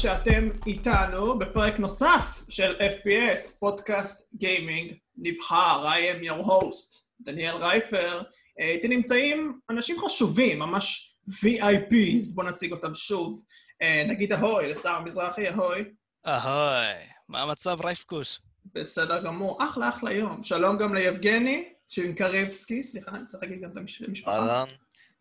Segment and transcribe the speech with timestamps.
[0.00, 5.88] שאתם איתנו בפרק נוסף של FPS, פודקאסט גיימינג נבחר.
[5.88, 8.22] I am your host, דניאל רייפר.
[8.60, 13.42] אה, איתי נמצאים אנשים חשובים, ממש VIPs, בואו נציג אותם שוב.
[13.82, 15.84] אה, נגיד אהוי, לשר מזרחי, אהוי.
[16.26, 18.40] אהוי, מה המצב רייפקוש?
[18.74, 20.42] בסדר גמור, אחלה אחלה יום.
[20.42, 24.32] שלום גם ליבגני, שינקרבסקי, סליחה, אני צריך להגיד גם את המשפחה.
[24.32, 24.66] אהלן,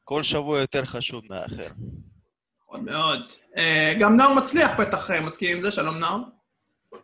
[0.03, 1.67] כל שבוע יותר חשוב מהאחר.
[2.69, 3.19] נכון מאוד.
[3.57, 6.19] אה, גם נאור מצליח בטח אה, מסכים עם זה, שלום נאור.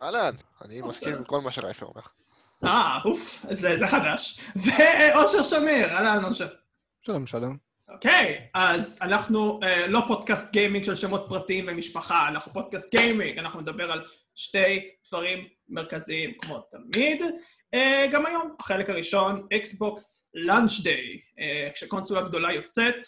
[0.02, 0.34] אהלן,
[0.64, 2.02] אני מסכים עם כל מה שרייפר אומר.
[2.64, 4.40] אה, אוף, זה זה חדש.
[4.56, 6.48] ואושר שמיר, אהלן אושר.
[7.02, 7.56] שלום, שלום.
[7.88, 13.60] אוקיי, אז אנחנו אה, לא פודקאסט גיימינג של שמות פרטיים ומשפחה, אנחנו פודקאסט גיימינג, אנחנו
[13.60, 14.04] נדבר על
[14.34, 17.22] שתי דברים מרכזיים כמו תמיד.
[18.10, 21.20] גם היום, החלק הראשון, Xbox launch day,
[21.74, 23.06] כשקונסולה גדולה יוצאת.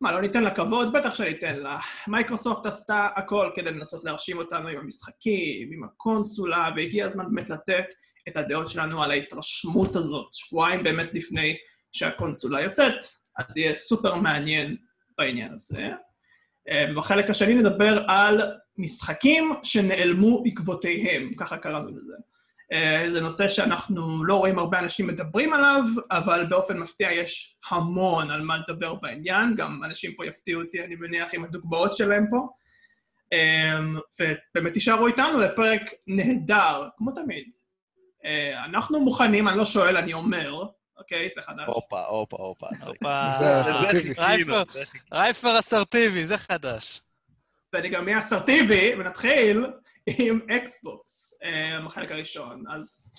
[0.00, 0.92] מה, לא ניתן לה כבוד?
[0.92, 1.78] בטח שניתן לה.
[2.08, 7.84] מייקרוסופט עשתה הכל כדי לנסות להרשים אותנו עם המשחקים, עם הקונסולה, והגיע הזמן באמת לתת
[8.28, 11.56] את הדעות שלנו על ההתרשמות הזאת, שבועיים באמת לפני
[11.92, 12.94] שהקונסולה יוצאת,
[13.38, 14.76] אז יהיה סופר מעניין
[15.18, 15.88] בעניין הזה.
[16.68, 18.40] אה, בחלק השני נדבר על
[18.78, 22.14] משחקים שנעלמו עקבותיהם, ככה קראנו לזה.
[22.72, 28.30] אה, זה נושא שאנחנו לא רואים הרבה אנשים מדברים עליו, אבל באופן מפתיע יש המון
[28.30, 32.48] על מה לדבר בעניין, גם אנשים פה יפתיעו אותי, אני מניח, עם הדוגמאות שלהם פה.
[33.32, 33.78] אה,
[34.20, 37.44] ובאמת תישארו איתנו לפרק נהדר, כמו תמיד.
[38.24, 40.64] אה, אנחנו מוכנים, אני לא שואל, אני אומר,
[40.98, 41.28] אוקיי?
[41.36, 41.64] זה חדש.
[41.66, 42.66] הופה, הופה, הופה.
[43.38, 44.52] זה אסרטיבי.
[45.12, 47.00] רייפר אסרטיבי, זה חדש.
[47.72, 49.66] ואני גם אהיה אסרטיבי, ונתחיל
[50.06, 51.34] עם אקסבוקס,
[51.86, 52.64] החלק הראשון.
[52.68, 53.10] אז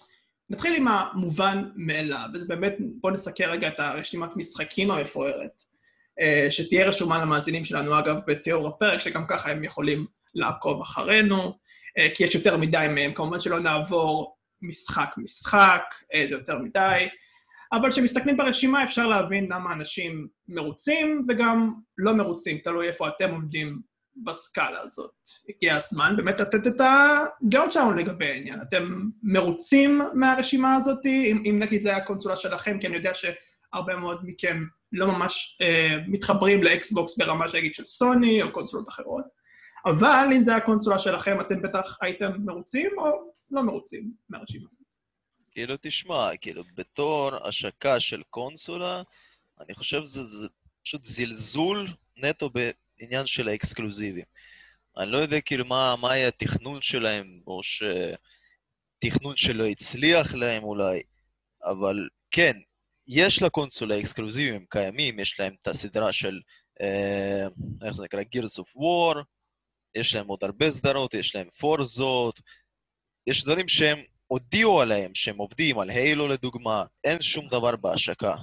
[0.49, 5.63] נתחיל עם המובן מאליו, וזה באמת, בואו נסקר רגע את הרשימת משחקים המפוארת,
[6.19, 10.05] אה, שתהיה רשומה למאזינים שלנו, אגב, בתיאור הפרק, שגם ככה הם יכולים
[10.35, 11.57] לעקוב אחרינו,
[11.97, 15.83] אה, כי יש יותר מדי מהם, כמובן שלא נעבור משחק-משחק,
[16.13, 17.07] אה, זה יותר מדי,
[17.71, 23.79] אבל כשמסתכלים ברשימה אפשר להבין למה אנשים מרוצים וגם לא מרוצים, תלוי איפה אתם עומדים
[24.23, 25.11] בסקאלה הזאת.
[25.49, 28.61] הגיע הזמן באמת לתת את הדעות שלנו לגבי העניין.
[28.61, 33.95] אתם מרוצים מהרשימה הזאת, אם, אם נגיד זה היה הקונסולה שלכם, כי אני יודע שהרבה
[33.95, 39.25] מאוד מכם לא ממש אה, מתחברים לאקסבוקס ברמה שנגיד של סוני או קונסולות אחרות,
[39.85, 44.67] אבל אם זה היה הקונסולה שלכם, אתם בטח הייתם מרוצים או לא מרוצים מהרשימה.
[45.51, 49.01] כאילו, תשמע, כאילו, בתור השקה של קונסולה,
[49.59, 50.47] אני חושב שזה
[50.83, 52.49] פשוט זלזול נטו
[52.99, 54.25] עניין של האקסקלוזיבים.
[54.97, 61.01] אני לא יודע כאילו מה, מה היה התכנון שלהם, או שתכנון שלא הצליח להם אולי,
[61.63, 62.57] אבל כן,
[63.07, 66.39] יש לקונסולה אקסקלוזיבים, הם קיימים, יש להם את הסדרה של,
[66.81, 67.47] אה,
[67.85, 68.21] איך זה נקרא?
[68.21, 69.23] Gears of War,
[69.95, 72.41] יש להם עוד הרבה סדרות, יש להם פורזות,
[73.27, 73.97] יש דברים שהם
[74.27, 78.35] הודיעו עליהם, שהם עובדים, על הילו לדוגמה, אין שום דבר בהשקה.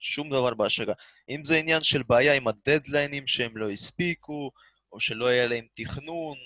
[0.00, 0.92] שום דבר בהשקה.
[1.28, 4.50] אם זה עניין של בעיה עם הדדליינים שהם לא הספיקו,
[4.92, 6.38] או שלא היה להם תכנון,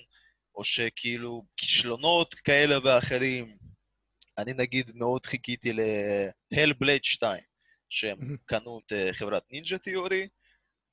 [0.54, 3.56] או שכאילו כישלונות כאלה ואחרים.
[4.38, 5.72] אני נגיד מאוד חיכיתי
[6.52, 7.42] ל Hellblade 2,
[7.90, 10.28] שהם קנו את אה, חברת Ninja Theory.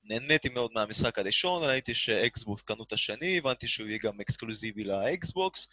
[0.03, 4.83] נהניתי מאוד מהמשחק הראשון, ראיתי ש Xbox קנו את השני, הבנתי שהוא יהיה גם אקסקלוזיבי
[4.83, 5.67] ל Xbox.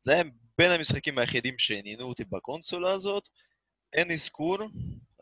[0.00, 0.22] זה היה
[0.58, 3.28] בין המשחקים היחידים שעניינו אותי בקונסולה הזאת.
[3.92, 4.58] אין אזכור,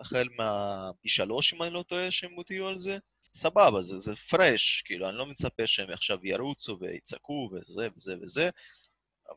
[0.01, 2.99] החל מה-E3, אם אני לא טועה, שהם הודיעו על זה.
[3.35, 8.51] סבבה, זה, זה פרש, כאילו, אני לא מצפה שהם עכשיו ירוצו ויצעקו וזה וזה וזה,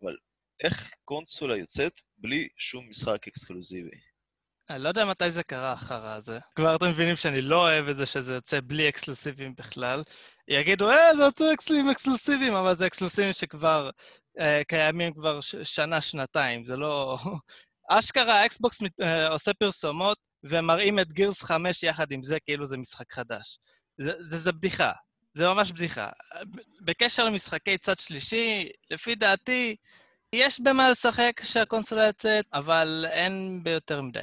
[0.01, 0.17] אבל
[0.63, 3.97] איך קונסולה יוצאת בלי שום משחק אקסקלוזיבי?
[4.69, 6.39] אני לא יודע מתי זה קרה אחר הזה.
[6.55, 10.03] כבר אתם מבינים שאני לא אוהב את זה שזה יוצא בלי אקסקלוסיבים בכלל.
[10.47, 13.89] יגידו, אה, זה יוצא אקסלים אקסקלוסיביים, אבל זה אקסקלוסיבים שכבר
[14.39, 16.65] אה, קיימים כבר שנה, שנתיים.
[16.65, 17.17] זה לא...
[17.89, 22.77] אשכרה, ה Xbox אה, עושה פרסומות ומראים את Gears 5 יחד עם זה כאילו זה
[22.77, 23.59] משחק חדש.
[23.97, 24.91] זה, זה, זה בדיחה.
[25.33, 26.09] זה ממש בדיחה.
[26.81, 29.75] בקשר למשחקי צד שלישי, לפי דעתי,
[30.35, 34.19] יש במה לשחק כשהקונסולה יוצאת, אבל אין ביותר מדי.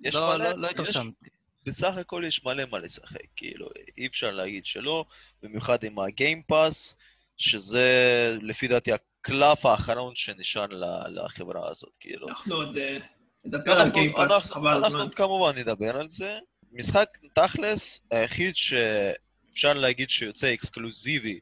[0.00, 1.26] יש לא, מלא, לא, לא התרשמתי.
[1.66, 3.68] בסך הכל יש מלא מה לשחק, כאילו,
[3.98, 5.04] אי אפשר להגיד שלא,
[5.42, 6.94] במיוחד עם ה Game Pass,
[7.36, 10.66] שזה לפי דעתי הקלף האחרון שנשאר
[11.08, 12.28] לחברה הזאת, כאילו.
[12.28, 12.98] אנחנו עוד אה,
[13.44, 14.98] נדבר על Game Pass, חבל הזמן.
[14.98, 16.38] אנחנו כמובן נדבר על זה.
[16.72, 21.40] משחק תכלס, היחיד שאפשר להגיד שיוצא אקסקלוזיבי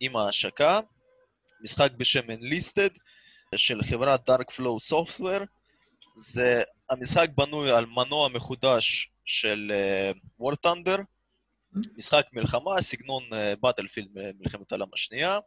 [0.00, 0.80] עם ההשקה,
[1.60, 2.98] משחק בשם Enlisted
[3.56, 5.44] של חברת Darkflow Software.
[6.16, 9.72] זה, המשחק בנוי על מנוע מחודש של
[10.12, 11.00] uh, War Thunder,
[11.96, 13.22] משחק מלחמה, סגנון
[13.60, 15.38] באטלפילד uh, מלחמת העולם השנייה.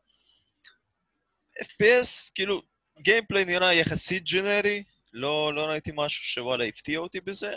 [1.61, 2.61] FPS, כאילו,
[2.99, 4.83] גיימפליי נראה יחסית ג'נרי,
[5.17, 7.53] לא, לא ראיתי משהו שוואלה הפתיע אותי בזה,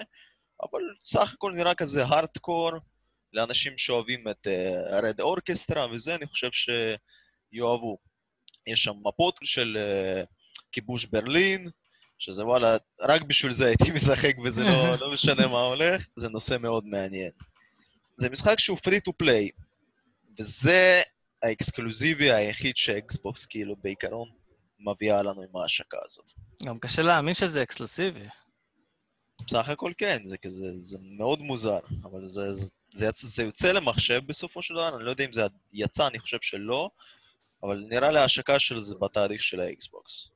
[0.63, 2.71] אבל סך הכל נראה כזה הארדקור
[3.33, 4.47] לאנשים שאוהבים את
[4.91, 7.99] הרד uh, אורקסטרה וזה, אני חושב שיאהבו.
[8.67, 10.27] יש שם מפות של uh,
[10.73, 11.69] כיבוש ברלין,
[12.19, 16.57] שזה וואלה, רק בשביל זה הייתי משחק וזה לא, לא משנה מה הולך, זה נושא
[16.61, 17.31] מאוד מעניין.
[18.17, 19.63] זה משחק שהוא free to play,
[20.39, 21.03] וזה
[21.43, 24.40] האקסקלוזיבי היחיד ש Xbox כאילו בעיקרון
[24.81, 26.31] מביאה לנו עם ההשקה הזאת.
[26.67, 28.29] גם קשה להאמין שזה אקסקלוסיבי.
[29.47, 33.73] בסך הכל כן, זה כזה, זה מאוד מוזר, אבל זה, זה, זה, יצ, זה יוצא
[33.73, 35.43] למחשב בסופו של דבר, אני לא יודע אם זה
[35.73, 36.91] יצא, אני חושב שלא,
[37.63, 40.29] אבל נראה לי ההשקה של זה בתהליך של ה Xbox.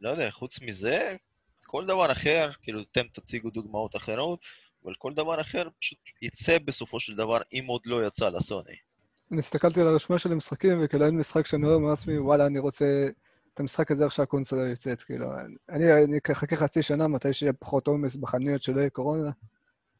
[0.00, 1.16] לא יודע, חוץ מזה,
[1.66, 4.40] כל דבר אחר, כאילו אתם תציגו דוגמאות אחרות,
[4.84, 8.76] אבל כל דבר אחר פשוט יצא בסופו של דבר, אם עוד לא יצא לסוני.
[9.30, 13.08] אני הסתכלתי על הרשימה של המשחקים, וכאילו אין משחק שאני רואה מעצמי, וואלה, אני רוצה
[13.60, 15.26] את המשחק הזה עכשיו הקונסולה יוצאת, כאילו.
[15.68, 19.30] אני, אני אחכה חצי שנה מתי שיהיה פחות עומס בחנויות שלא יהיה קורונה,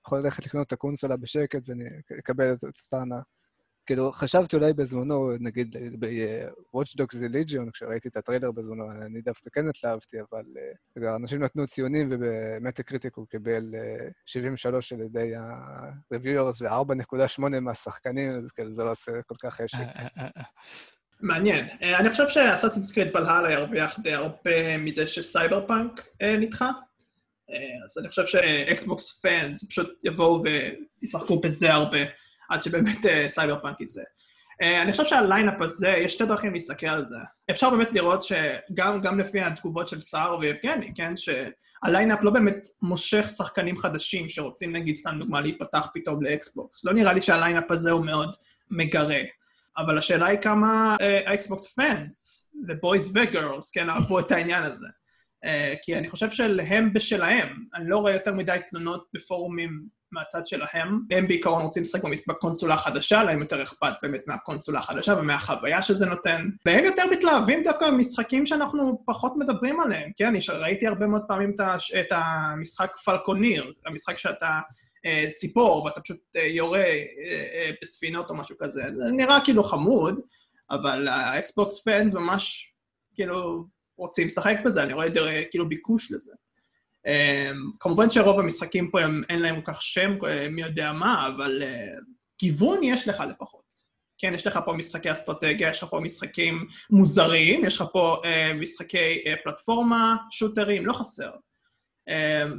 [0.06, 1.84] יכול ללכת לקנות את הקונסולה בשקט ואני
[2.18, 3.20] אקבל את אותה הנאה.
[3.86, 9.50] כאילו, חשבתי אולי בזמנו, נגיד ב-Watch Dogs The Legion, כשראיתי את הטריילר בזמנו, אני דווקא
[9.50, 10.44] כן התלהבתי, אבל
[10.98, 18.52] אה, אנשים נתנו ציונים וב-Metacritic הוא קיבל אה, 73 על ידי ה-reviewers ו-4.8 מהשחקנים, אז
[18.52, 19.78] כאילו זה לא עושה כל כך חשק.
[21.22, 21.66] מעניין.
[21.82, 26.70] אני חושב ש Assassin's Creed Valhalla ירוויח די הרבה מזה ש-Cyberpunk נדחה.
[27.84, 30.42] אז אני חושב שאקסבוקס פאנס פשוט יבואו
[31.02, 31.98] וישחקו בזה הרבה.
[32.50, 34.02] עד שבאמת אה, סייבר פאנק יצא.
[34.62, 37.16] אה, אני חושב שה-lineup הזה, יש שתי דרכים להסתכל על זה.
[37.50, 43.76] אפשר באמת לראות שגם לפי התגובות של סער ויבגני, כן, שה-lineup לא באמת מושך שחקנים
[43.76, 46.84] חדשים שרוצים, נגיד, סתם דוגמה, להיפתח פתאום לאקסבוקס.
[46.84, 48.36] לא נראה לי שה-lineup הזה הוא מאוד
[48.70, 49.20] מגרה.
[49.76, 50.96] אבל השאלה היא כמה
[51.26, 54.86] האקסבוקס uh, פאנס, ובויז וגרלס, כן, אהבו את העניין הזה.
[55.44, 55.48] Uh,
[55.82, 57.64] כי אני חושב שהם בשלהם.
[57.74, 61.00] אני לא רואה יותר מדי תלונות בפורומים מהצד שלהם.
[61.10, 66.48] הם בעיקרון רוצים לשחק בקונסולה החדשה, להם יותר אכפת באמת מהקונסולה החדשה ומהחוויה שזה נותן.
[66.66, 70.32] והם יותר מתלהבים דווקא במשחקים שאנחנו פחות מדברים עליהם, כן?
[70.48, 71.54] ראיתי הרבה מאוד פעמים
[72.00, 74.60] את המשחק פלקוניר, המשחק שאתה...
[75.06, 78.82] אה, ציפור, ואתה פשוט אה, יורה אה, בספינות או משהו כזה.
[78.96, 80.20] זה נראה כאילו חמוד,
[80.70, 82.74] אבל האקסבוקס פאנס ממש
[83.14, 83.64] כאילו
[83.98, 85.08] רוצים לשחק בזה, אני רואה
[85.50, 86.32] כאילו ביקוש לזה.
[87.80, 90.18] כמובן שרוב המשחקים פה הם, אין להם כל כך שם,
[90.50, 91.62] מי יודע מה, אבל
[92.40, 93.70] גיוון יש לך לפחות.
[94.20, 98.54] כן, יש לך פה משחקי אסטרטגיה, יש לך פה משחקים מוזרים, יש לך פה אה,
[98.54, 101.30] משחקי אה, פלטפורמה, שוטרים, לא חסר.
[102.10, 102.12] אה,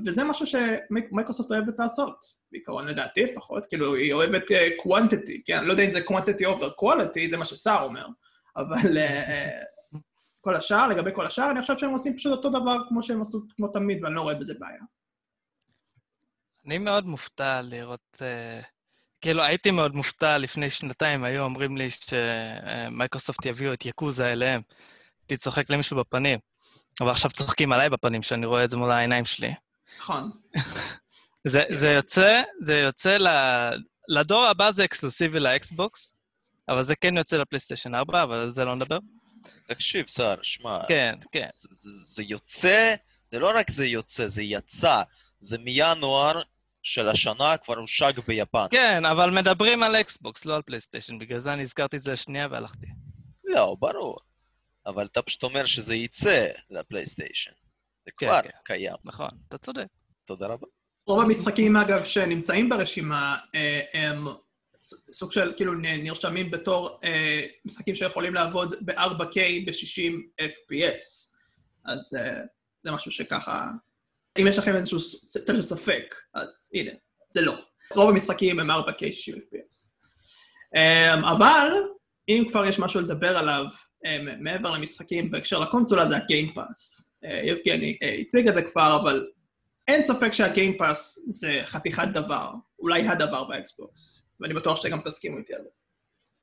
[0.05, 4.43] וזה משהו שמייקרוסופט אוהבת לעשות, בעיקרון לדעתי לפחות, כאילו היא אוהבת
[4.85, 8.05] quantity, כן, אני לא יודע אם זה quantity over quality, זה מה שסער אומר,
[8.57, 9.97] אבל uh,
[10.41, 13.41] כל השאר, לגבי כל השאר, אני חושב שהם עושים פשוט אותו דבר כמו שהם עשו
[13.55, 14.81] כמו תמיד, ואני לא רואה בזה בעיה.
[16.65, 18.21] אני מאוד מופתע לראות...
[19.21, 24.61] כאילו, הייתי מאוד מופתע לפני שנתיים, היו אומרים לי שמייקרוסופט יביאו את יקוזה אליהם.
[25.21, 26.39] הייתי צוחק למישהו בפנים.
[27.01, 29.53] אבל עכשיו צוחקים עליי בפנים, שאני רואה את זה מול העיניים שלי.
[29.99, 30.31] נכון.
[31.47, 33.27] זה, זה יוצא, זה יוצא ל...
[34.07, 36.15] לדור הבא זה אקסקלוסיבי לאקסבוקס,
[36.69, 38.97] אבל זה כן יוצא לפלייסטיישן 4, אבל על זה לא נדבר.
[39.67, 40.79] תקשיב, סער, שמע...
[40.87, 41.49] כן, כן.
[41.53, 42.95] זה, זה יוצא,
[43.31, 45.01] זה לא רק זה יוצא, זה יצא.
[45.39, 46.41] זה מינואר
[46.83, 48.65] של השנה כבר הושק ביפן.
[48.71, 52.47] כן, אבל מדברים על אקסבוקס, לא על פלייסטיישן, בגלל זה אני הזכרתי את זה לשנייה
[52.51, 52.87] והלכתי.
[53.43, 54.17] לא, ברור.
[54.85, 57.51] אבל אתה פשוט אומר שזה יצא לפלייסטיישן.
[58.05, 58.49] זה כן, כבר כן.
[58.65, 58.95] קיים.
[59.05, 59.87] נכון, אתה צודק.
[60.25, 60.67] תודה רבה.
[61.07, 64.25] רוב המשחקים, אגב, שנמצאים ברשימה, אה, הם
[65.11, 69.35] סוג של כאילו נרשמים בתור אה, משחקים שיכולים לעבוד ב-4K
[69.65, 71.31] ב-60 FPS.
[71.85, 72.41] אז אה,
[72.81, 73.67] זה משהו שככה...
[74.39, 76.91] אם יש לכם איזשהו צל של ספק, אז הנה,
[77.29, 77.53] זה לא.
[77.95, 79.87] רוב המשחקים הם 4K 60 FPS.
[81.35, 81.67] אבל
[82.29, 83.65] אם כבר יש משהו לדבר עליו
[84.39, 87.11] מעבר למשחקים בהקשר לקונסולה, זה ה-Game Pass.
[87.25, 89.27] אה, יבגני אה, הציג את זה כבר, אבל
[89.87, 94.21] אין ספק שה-Game Pass זה חתיכת דבר, אולי הדבר באקסבוקס.
[94.39, 95.69] ואני בטוח שאתם גם תסכימו איתי על זה.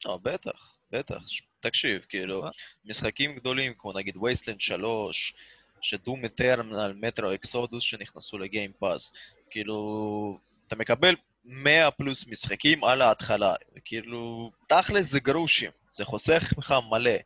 [0.06, 1.22] לא, בטח, בטח.
[1.60, 2.44] תקשיב, כאילו,
[2.84, 5.34] משחקים גדולים כמו נגיד Wasteland 3,
[5.80, 9.12] ש-Doom Eternal, Metro Exodus שנכנסו ל-Game Pass,
[9.50, 16.74] כאילו, אתה מקבל 100 פלוס משחקים על ההתחלה, וכאילו, תכל'ס זה גרושים, זה חוסך לך
[16.90, 17.18] מלא.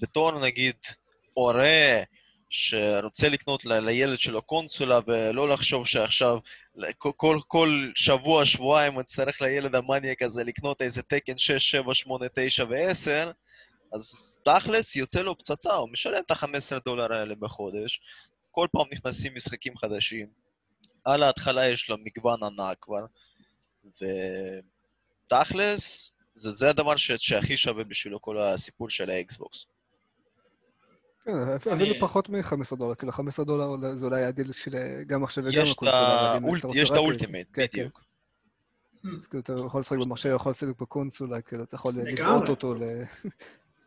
[0.00, 0.76] בתור נגיד
[1.34, 2.02] הורה
[2.50, 6.38] שרוצה לקנות ל- לילד שלו קונסולה ולא לחשוב שעכשיו
[6.98, 12.64] כל, כל, שבוע, שבועיים יצטרך לילד המניאק הזה לקנות איזה תקן 6, 7, 8, 9
[12.64, 13.32] ו-10,
[13.92, 18.00] אז תכלס יוצא לו פצצה, הוא משלם את ה-15 דולר האלה בחודש,
[18.50, 20.26] כל פעם נכנסים משחקים חדשים.
[21.04, 23.06] על ההתחלה יש לו מגוון ענק כבר,
[25.26, 29.66] ותכלס, זה, זה הדבר ש, שהכי שווה בשבילו כל הסיפור של האקסבוקס.
[31.24, 35.64] כן, אפילו פחות מ-15 דולר, כאילו 15 דולר זה אולי הדיל של גם מחשב וגם
[35.66, 37.78] הקונסולה, יש את ה-Ultimate, כן, כן.
[37.78, 38.04] בדיוק.
[39.18, 41.94] אז כאילו אתה יכול לשחק במחשב, יכול לשחק בקונסולה, כאילו אתה יכול.
[41.94, 42.82] לבעוט אותו ל...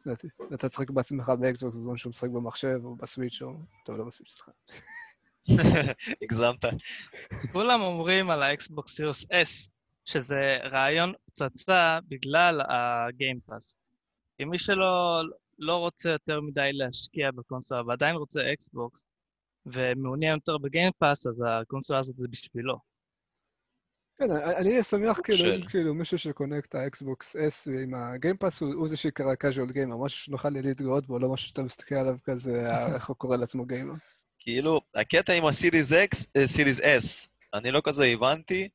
[0.53, 3.53] אתה תשחק בעצמך באקסבוקס בזמן שהוא משחק במחשב או ב-Switch או...
[3.85, 4.51] טוב, לא ב-Switch, סליחה.
[6.21, 6.65] הגזמת.
[7.51, 9.69] כולם אומרים על האקסבוקס סיריוס S,
[10.05, 13.77] שזה רעיון פצצה בגלל ה-Game Pass.
[14.37, 15.21] כי מי שלא
[15.59, 19.05] לא רוצה יותר מדי להשקיע בקונסולה ועדיין רוצה אקסבוקס,
[19.65, 22.77] ומעוניין יותר ב-Game Pass, אז הקונסולה הזאת זה בשבילו.
[24.19, 28.61] כן, אני אהיה שמח כאילו, אם כאילו מישהו שקונה את ה-Xbox S עם ה-Game Pass,
[28.61, 32.17] הוא הוא זה שיקרא casual gamer, משהו שנוכל להתגאות בו, לא משהו שאתה מסתכל עליו
[32.23, 33.93] כזה, איך הוא קורא לעצמו גיימר.
[34.39, 38.69] כאילו, הקטע עם הסיריס X, אה, סיריס S, אני לא כזה הבנתי,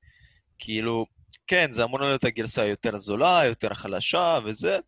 [0.59, 1.07] כאילו,
[1.47, 4.79] כן, זה אמור להיות הגרסה יותר זולה, יותר חלשה וזה.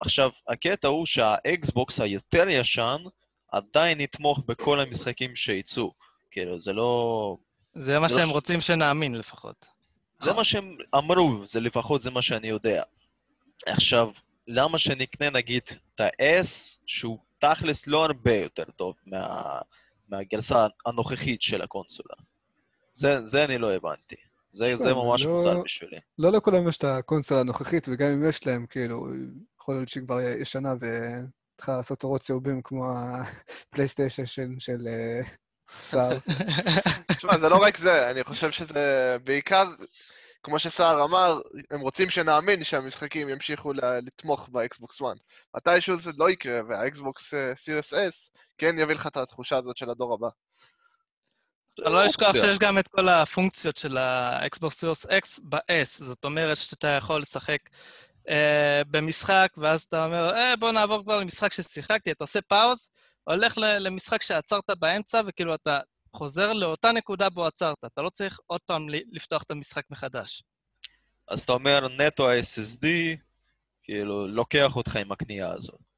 [0.00, 2.96] עכשיו, הקטע הוא שהאקסבוקס היותר ישן
[3.52, 5.92] עדיין יתמוך בכל המשחקים שיצאו.
[6.30, 7.36] כאילו, זה לא...
[7.74, 9.66] זה מה זה לא שהם ש- רוצים שנאמין לפחות.
[10.20, 12.82] זה מה שהם אמרו, זה לפחות זה מה שאני יודע.
[13.66, 14.10] עכשיו,
[14.46, 15.62] למה שנקנה נגיד
[15.94, 19.58] את ה-S, שהוא תכלס לא הרבה יותר טוב מה...
[20.08, 22.14] מהגרסה הנוכחית של הקונסולה?
[22.92, 24.16] זה, זה אני לא הבנתי.
[24.52, 25.96] זה, זה ממש לא- מוזר בשבילי.
[26.18, 29.06] לא לכולם יש את הקונסולה הנוכחית, וגם אם יש להם, כאילו,
[29.70, 32.92] יכול להיות שהיא כבר ישנה וצריכה לעשות אורות צהובים כמו
[33.68, 35.20] הפלייסטיישן של, של אה,
[35.88, 36.18] סער.
[37.16, 39.64] תשמע, זה לא רק זה, אני חושב שזה בעיקר,
[40.42, 43.72] כמו שסער אמר, הם רוצים שנאמין שהמשחקים ימשיכו
[44.06, 45.08] לתמוך באקסבוקס 1.
[45.56, 50.14] מתישהו זה לא יקרה, והאקסבוקס סיריוס S כן יביא לך את התחושה הזאת של הדור
[50.14, 50.28] הבא.
[51.84, 52.32] אבל לא אופציה.
[52.34, 56.04] שיש גם את כל הפונקציות של ה-Xbox Series X ב-S.
[56.04, 57.58] זאת אומרת שאתה יכול לשחק
[58.28, 62.88] אה, במשחק, ואז אתה אומר, אה, בוא נעבור כבר למשחק ששיחקתי, אתה עושה pause,
[63.24, 65.80] הולך למשחק שעצרת באמצע, וכאילו אתה
[66.16, 67.76] חוזר לאותה נקודה בו עצרת.
[67.84, 70.42] אתה לא צריך עוד פעם לפתוח את המשחק מחדש.
[71.28, 72.86] אז אתה אומר, נטו ה-SSD,
[73.82, 75.89] כאילו, לוקח אותך עם הקנייה הזאת.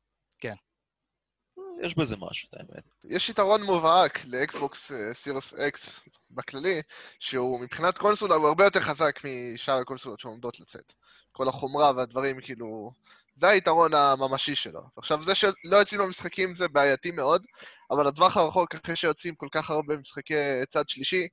[1.82, 2.84] יש בזה משהו, את האמת.
[3.04, 6.82] יש יתרון מובהק לאקסבוקס סיריוס אקס בכללי,
[7.18, 10.92] שהוא מבחינת קונסולה הוא הרבה יותר חזק משאר הקונסולות שעומדות לצאת.
[11.32, 12.92] כל החומרה והדברים, כאילו...
[13.34, 14.82] זה היתרון הממשי שלו.
[14.96, 17.46] עכשיו, זה שלא יוצאים לו משחקים זה בעייתי מאוד,
[17.90, 20.34] אבל לטווח הרחוק, אחרי שיוצאים כל כך הרבה משחקי
[20.68, 21.28] צד שלישי,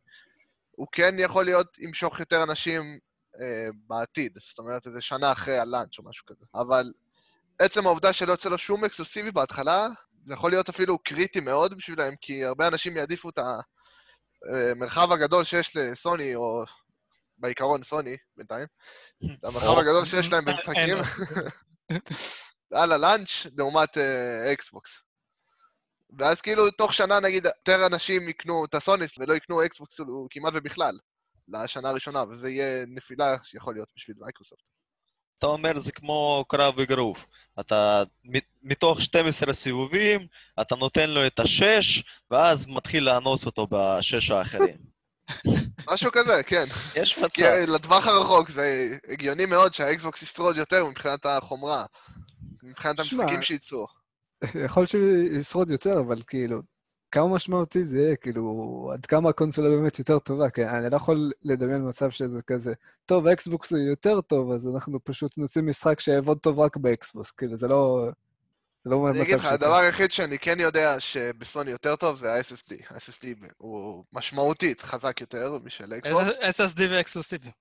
[0.72, 3.00] הוא כן יכול להיות ימשוך יותר אנשים
[3.41, 4.38] אה, בעתיד.
[4.50, 6.46] זאת אומרת, איזה שנה אחרי הלאנץ' או משהו כזה.
[6.56, 6.84] אבל
[7.60, 9.88] עצם העובדה שלא יוצא לו שום אקסקלוסיבי בהתחלה,
[10.25, 13.39] זה יכול להיות אפילו קריטי מאוד בשבילם, כי הרבה אנשים יעדיפו את
[14.45, 16.63] המרחב הגדול שיש לסוני, או
[17.38, 18.67] בעיקרון סוני, בינתיים,
[19.33, 19.77] את המרחב.
[19.77, 20.97] הגדול שיש להם במשחקים,
[22.73, 25.01] על ה-launch, לעומת אה, אקסבוקס.
[26.19, 30.53] ואז כאילו, תוך שנה, נגיד, יותר אנשים יקנו את הסוניס ולא יקנו אקסבוקס כאילו, כמעט
[30.55, 30.93] ובכלל,
[31.47, 34.63] לשנה הראשונה, וזה יהיה נפילה שיכול להיות בשביל מייקרוסופט.
[35.39, 37.25] אתה אומר, זה כמו קרב אגרוף.
[37.60, 38.03] אתה,
[38.63, 40.27] מתוך 12 סיבובים,
[40.62, 44.77] אתה נותן לו את השש, ואז מתחיל לאנוס אותו בשש האחרים.
[45.91, 46.65] משהו כזה, כן.
[46.96, 47.43] יש מצב.
[47.43, 51.86] אה, לטווח הרחוק זה הגיוני מאוד שהאקסבוקס ישרוד יותר מבחינת החומרה,
[52.63, 53.88] מבחינת המשחקים שייצאו.
[54.65, 56.62] יכול להיות שישרוד יותר, אבל כאילו,
[57.12, 61.32] כמה משמעותי זה יהיה, כאילו, עד כמה הקונסולה באמת יותר טובה, כי אני לא יכול
[61.44, 62.74] לדמיין מצב שזה כזה,
[63.06, 67.58] טוב, האקסבוקס הוא יותר טוב, אז אנחנו פשוט נוציא משחק שיעבוד טוב רק באקסבוקס, כאילו,
[67.58, 68.10] זה לא...
[68.84, 69.46] זה לא אני אגיד לך.
[69.46, 72.74] הדבר היחיד שאני כן יודע שבסוני יותר טוב זה ה-SSD.
[72.89, 73.25] ה-SSD
[73.58, 76.39] הוא משמעותית חזק יותר משל אקסבוקס.
[76.60, 77.54] SSD ואקסקלוסיביים.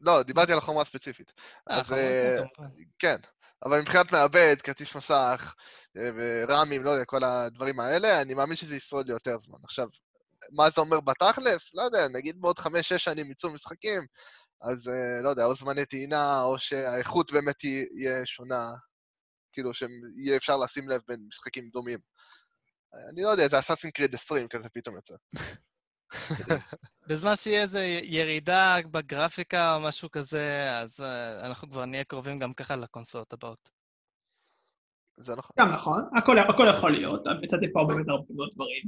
[0.00, 1.32] לא, דיברתי על החומרה הספציפית.
[1.70, 2.70] אה, אז אה, כמובן.
[2.98, 3.16] כן,
[3.64, 5.54] אבל מבחינת מעבד, כרטיס מסך,
[5.96, 9.58] אה, ורמים, לא יודע, כל הדברים האלה, אני מאמין שזה ישרוד לי יותר זמן.
[9.64, 9.86] עכשיו,
[10.52, 11.74] מה זה אומר בתכלס?
[11.74, 14.06] לא יודע, נגיד בעוד חמש-שש שנים יצאו משחקים,
[14.62, 18.70] אז אה, לא יודע, או זמני טעינה, או שהאיכות באמת תהיה- שונה,
[19.52, 21.98] כאילו שיהיה אפשר לשים לב בין משחקים דומים.
[23.12, 25.14] אני לא יודע, זה אסאסין קריד 20 כזה פתאום יוצא.
[27.08, 32.54] בזמן שיהיה איזו ירידה בגרפיקה או משהו כזה, אז אה, אנחנו כבר נהיה קרובים גם
[32.54, 33.70] ככה לקונסולות הבאות.
[35.16, 35.56] זה נכון.
[35.58, 38.82] גם נכון, הכל, הכל יכול להיות, מצאתי פה באמת הרבה מאוד דברים.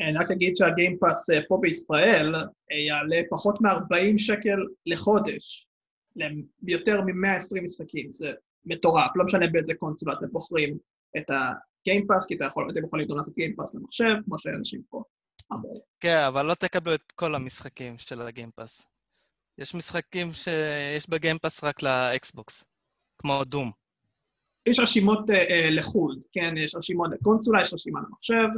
[0.00, 5.68] אני רק אגיד שהגיימפאס אה, פה בישראל אה, יעלה פחות מ-40 שקל לחודש,
[6.62, 8.32] ליותר מ-120 משחקים, זה
[8.64, 10.78] מטורף, לא משנה באיזה קונסולה אתם בוחרים
[11.16, 15.02] את הגיימפאס, כי אתה יכול, אתם יכולים גם לעשות גיימפאס למחשב, כמו שאנשים פה.
[16.00, 18.86] כן, אבל לא תקבלו את כל המשחקים של ה-Game Pass.
[19.58, 22.64] יש משחקים שיש ב-Game Pass רק לאקסבוקס,
[23.18, 23.70] כמו Doom.
[24.66, 26.54] יש רשימות אה, אה, לחוד, כן?
[26.56, 28.48] יש רשימות לקונסולה, יש רשימה למחשב,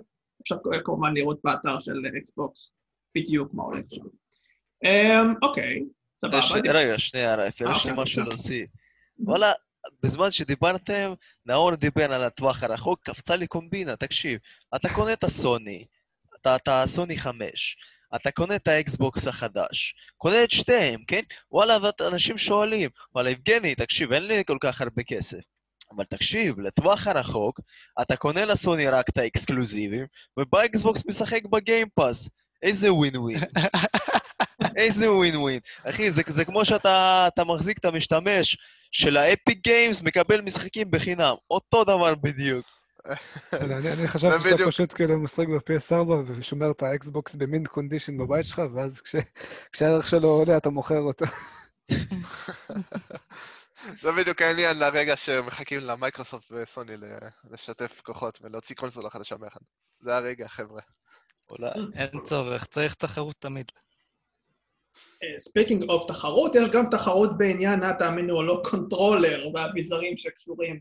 [0.43, 2.73] אפשר כמובן לראות באתר של אקסבוקס
[3.15, 4.05] בדיוק מה הולך שם.
[4.85, 5.85] אמ, אוקיי,
[6.17, 6.41] סבבה.
[6.73, 8.37] רגע, שנייה, רפי, יש לי אוקיי, משהו בבקשה.
[8.37, 8.71] להוסיף.
[9.19, 9.53] וואלה,
[10.03, 11.13] בזמן שדיברתם,
[11.47, 14.39] נאור דיבר על הטווח הרחוק, קפצה לי קומבינה, תקשיב.
[14.77, 15.85] אתה קונה את הסוני,
[16.41, 17.77] אתה, אתה סוני 5,
[18.15, 21.23] אתה קונה את האקסבוקס החדש, קונה את שתיהם, כן?
[21.53, 25.39] וואלה, ואנשים שואלים, וואלה, יבגני, תקשיב, אין לי כל כך הרבה כסף.
[25.97, 27.61] אבל תקשיב, לטווח הרחוק,
[28.03, 32.29] אתה קונה לסוני רק את האקסקלוזיבים, ובאקסבוקס משחק ב-Game Pass.
[32.63, 33.39] איזה ווין ווין.
[34.77, 35.61] איזה ווין ווין.
[35.85, 38.57] אחי, זה, זה כמו שאתה אתה מחזיק את המשתמש
[38.93, 41.35] של ה-Epic Games, מקבל משחקים בחינם.
[41.51, 42.78] אותו דבר בדיוק.
[43.53, 44.67] אני- אני אני חשבתי שאתה.
[44.67, 49.15] פשוט כאילו משחק ב-PS4 ושומר את האקסבוקס במין condition בבית שלך, ואז כש-
[49.73, 51.25] כשהערך שלו עולה אתה מוכר אותו.
[54.03, 57.05] זה בדיוק העניין לרגע שמחכים למייקרוסופט וסוני ל-
[57.51, 59.61] לשתף כוחות ולהוציא קונסולה חדשה ביחד.
[60.01, 60.81] זה הרגע, חבר'ה.
[61.51, 61.71] אולי.
[61.95, 63.73] אין צורך, צריך תחרות תמיד.
[65.39, 70.81] speaking of תחרות, יש גם תחרות בעניין, אה, תאמינו או לא, קונטרולר והאביזרים שקשורים אה,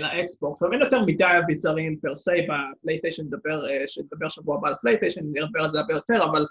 [0.00, 0.62] לאקסבוקס.
[0.62, 5.20] אבל אין יותר מדי אביזרים per se בפלייסטיישן, נדבר, אה, שנדבר שבוע הבא על פלייסטיישן,
[5.24, 6.46] נדבר על זה הרבה יותר, אבל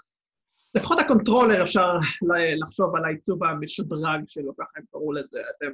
[0.74, 1.98] לפחות הקונטרולר אפשר
[2.62, 5.40] לחשוב על העיצוב המשודרג שלו, ככה הם קראו לזה.
[5.56, 5.70] אתם,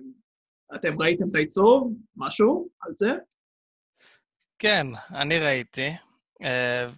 [0.75, 1.93] אתם ראיתם את העיצוב?
[2.17, 3.13] משהו על זה?
[4.59, 5.91] כן, אני ראיתי.
[6.45, 6.89] אה,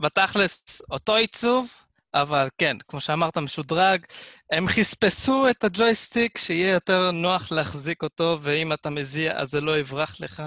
[0.00, 1.68] בתכלס, אותו עיצוב,
[2.14, 4.04] אבל כן, כמו שאמרת, משודרג.
[4.52, 9.78] הם חספסו את הג'ויסטיק, שיהיה יותר נוח להחזיק אותו, ואם אתה מזיע אז זה לא
[9.78, 10.42] יברח לך.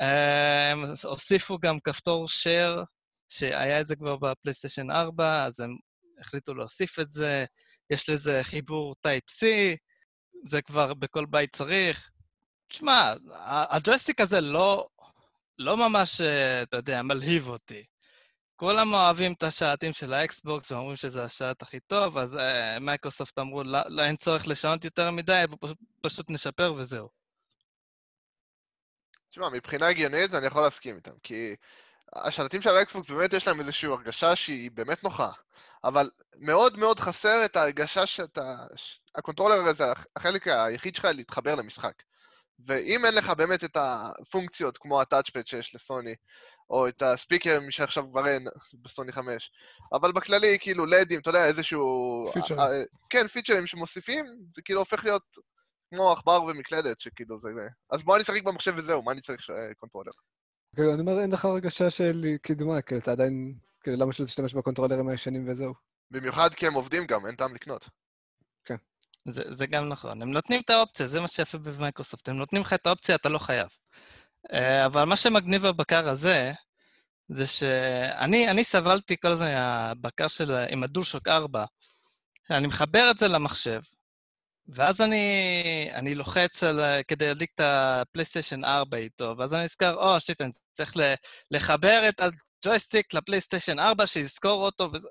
[0.00, 2.84] הם הוסיפו גם כפתור share,
[3.28, 5.76] שהיה את זה כבר בפלייסטיישן 4, אז הם
[6.20, 7.44] החליטו להוסיף את זה.
[7.90, 9.44] יש לזה חיבור Type-C,
[10.44, 12.10] זה כבר בכל בית צריך.
[12.68, 13.14] תשמע,
[13.70, 14.88] הג'ויסטיק הזה לא,
[15.58, 17.84] לא ממש, אה, אתה יודע, מלהיב אותי.
[18.60, 23.62] כולם אוהבים את השלטים של האקסבוקס ואומרים שזה השלט הכי טוב, אז אה, מייקרוסופט אמרו,
[23.64, 27.08] לא, לא, אין צורך לשנות יותר מדי, פשוט, פשוט נשפר וזהו.
[29.30, 31.54] תשמע, מבחינה הגיונית אני יכול להסכים איתם, כי
[32.12, 35.30] השלטים של האקסבוקס באמת יש להם איזושהי הרגשה שהיא באמת נוחה,
[35.84, 38.56] אבל מאוד מאוד חסר את ההרגשה שאתה...
[39.14, 41.94] הקונטרולר הזה, הח- החלק היחיד שלך להתחבר למשחק.
[42.66, 46.14] ואם אין לך באמת את הפונקציות כמו ה touchpad שיש לסוני,
[46.70, 48.46] או את הספיקרים שעכשיו כבר אין
[48.82, 49.50] בסוני 5,
[49.92, 52.24] אבל בכללי, כאילו, לדים, אתה יודע, איזשהו...
[52.32, 52.60] פיצ'רים.
[52.60, 55.36] אה, כן, פיצ'רים שמוסיפים, זה כאילו הופך להיות
[55.90, 57.48] כמו עכבר ומקלדת, שכאילו זה...
[57.90, 60.12] אז בוא אני אשחק במחשב וזהו, מה אני צריך אה, קונטרולר?
[60.76, 63.54] כאילו, אני אומר, אין לך הרגשה של קידמה, כאילו, אתה עדיין...
[63.82, 65.74] כאילו, למה שלא תשתמש בקונטרולרים הישנים וזהו?
[66.10, 67.88] במיוחד כי הם עובדים גם, אין טעם לקנות.
[69.28, 70.22] זה, זה גם נכון.
[70.22, 72.28] הם נותנים את האופציה, זה מה שיפה במייקרוסופט.
[72.28, 73.68] הם נותנים לך את האופציה, אתה לא חייב.
[74.52, 76.52] אה, אבל מה שמגניב בבקר הזה,
[77.28, 81.64] זה שאני אני סבלתי כל הזמן מהבקר של, עם ה DualShock 4.
[82.50, 83.80] אני מחבר את זה למחשב,
[84.68, 90.20] ואז אני, אני לוחץ על, כדי להדליק את הפלייסטיישן 4 איתו, ואז אני נזכר, או,
[90.20, 90.92] שיט, אני צריך
[91.50, 95.08] לחבר את הג'ויסטיק לפלייסטיישן 4, שיזכור אותו, וזה...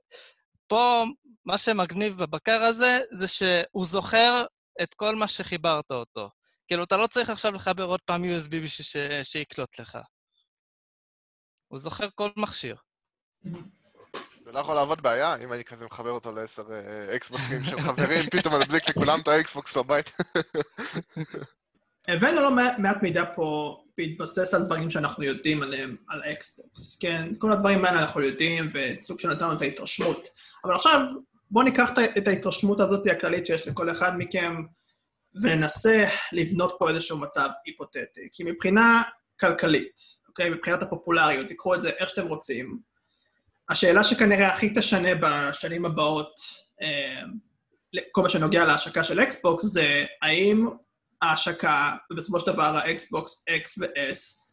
[0.67, 1.03] פה,
[1.45, 4.45] מה שמגניב בבקר הזה, זה שהוא זוכר
[4.81, 6.29] את כל מה שחיברת אותו.
[6.67, 8.97] כאילו, אתה לא צריך עכשיו לחבר עוד פעם USB בשביל ש...
[9.23, 9.97] שיקלוט לך.
[11.67, 12.75] הוא זוכר כל מכשיר.
[14.47, 18.19] זה לא יכול לעבוד בעיה, אם אני כזה מחבר אותו לעשר אה, אקסבוקסים של חברים,
[18.31, 20.11] פתאום אני מדליק לכולם את האקסבוקס בבית.
[22.07, 27.27] הבאנו לא מעט, מידע פה בהתבסס על דברים שאנחנו יודעים עליהם, על האקסבוקס, כן?
[27.37, 30.27] כל הדברים האלה אנחנו יודעים, וסוג של נתנו את ההתרשמות.
[30.65, 30.99] אבל עכשיו,
[31.51, 34.55] בואו ניקח את ההתרשמות הזאת הכללית שיש לכל אחד מכם,
[35.35, 38.29] וננסה לבנות פה איזשהו מצב היפותטי.
[38.31, 39.03] כי מבחינה
[39.39, 40.49] כלכלית, אוקיי?
[40.49, 42.79] מבחינת הפופולריות, תיקחו את זה איך שאתם רוצים.
[43.69, 46.39] השאלה שכנראה הכי תשנה בשנים הבאות,
[46.81, 47.23] אה,
[48.11, 50.67] כל מה שנוגע להשקה של אקסבוקס, זה האם
[51.21, 54.47] ההשקה, ובסופו של דבר האקסבוקס X ו-S,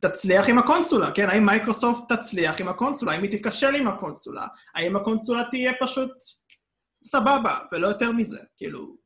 [0.00, 1.30] תצליח עם הקונסולה, כן?
[1.30, 3.12] האם מייקרוסופט תצליח עם הקונסולה?
[3.12, 4.46] האם היא תיכשל עם הקונסולה?
[4.74, 6.10] האם הקונסולה תהיה פשוט
[7.04, 8.38] סבבה, ולא יותר מזה?
[8.56, 8.96] כאילו,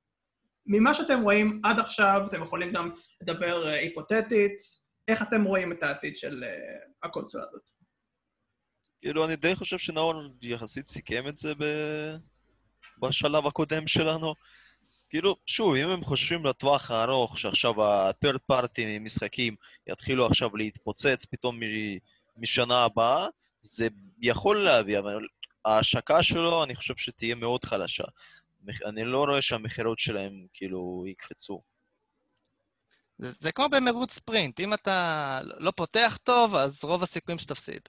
[0.66, 2.90] ממה שאתם רואים עד עכשיו, אתם יכולים גם
[3.22, 4.62] לדבר אה, היפותטית,
[5.08, 7.70] איך אתם רואים את העתיד של אה, הקונסולה הזאת?
[9.00, 11.64] כאילו, אני די חושב שנאור יחסית סיכם את זה ב...
[12.98, 14.34] בשלב הקודם שלנו.
[15.10, 21.60] כאילו, שוב, אם הם חושבים לטווח הארוך, שעכשיו ה-third party משחקים יתחילו עכשיו להתפוצץ פתאום
[21.60, 21.98] מ-
[22.36, 23.26] משנה הבאה,
[23.60, 23.88] זה
[24.20, 25.26] יכול להביא, אבל
[25.64, 28.04] ההשקה שלו, אני חושב שתהיה מאוד חלשה.
[28.84, 31.62] אני לא רואה שהמכירות שלהם כאילו יקפצו.
[33.18, 37.80] זה, זה כמו במרוץ ספרינט, אם אתה לא פותח טוב, אז רוב הסיכויים שתפסיד.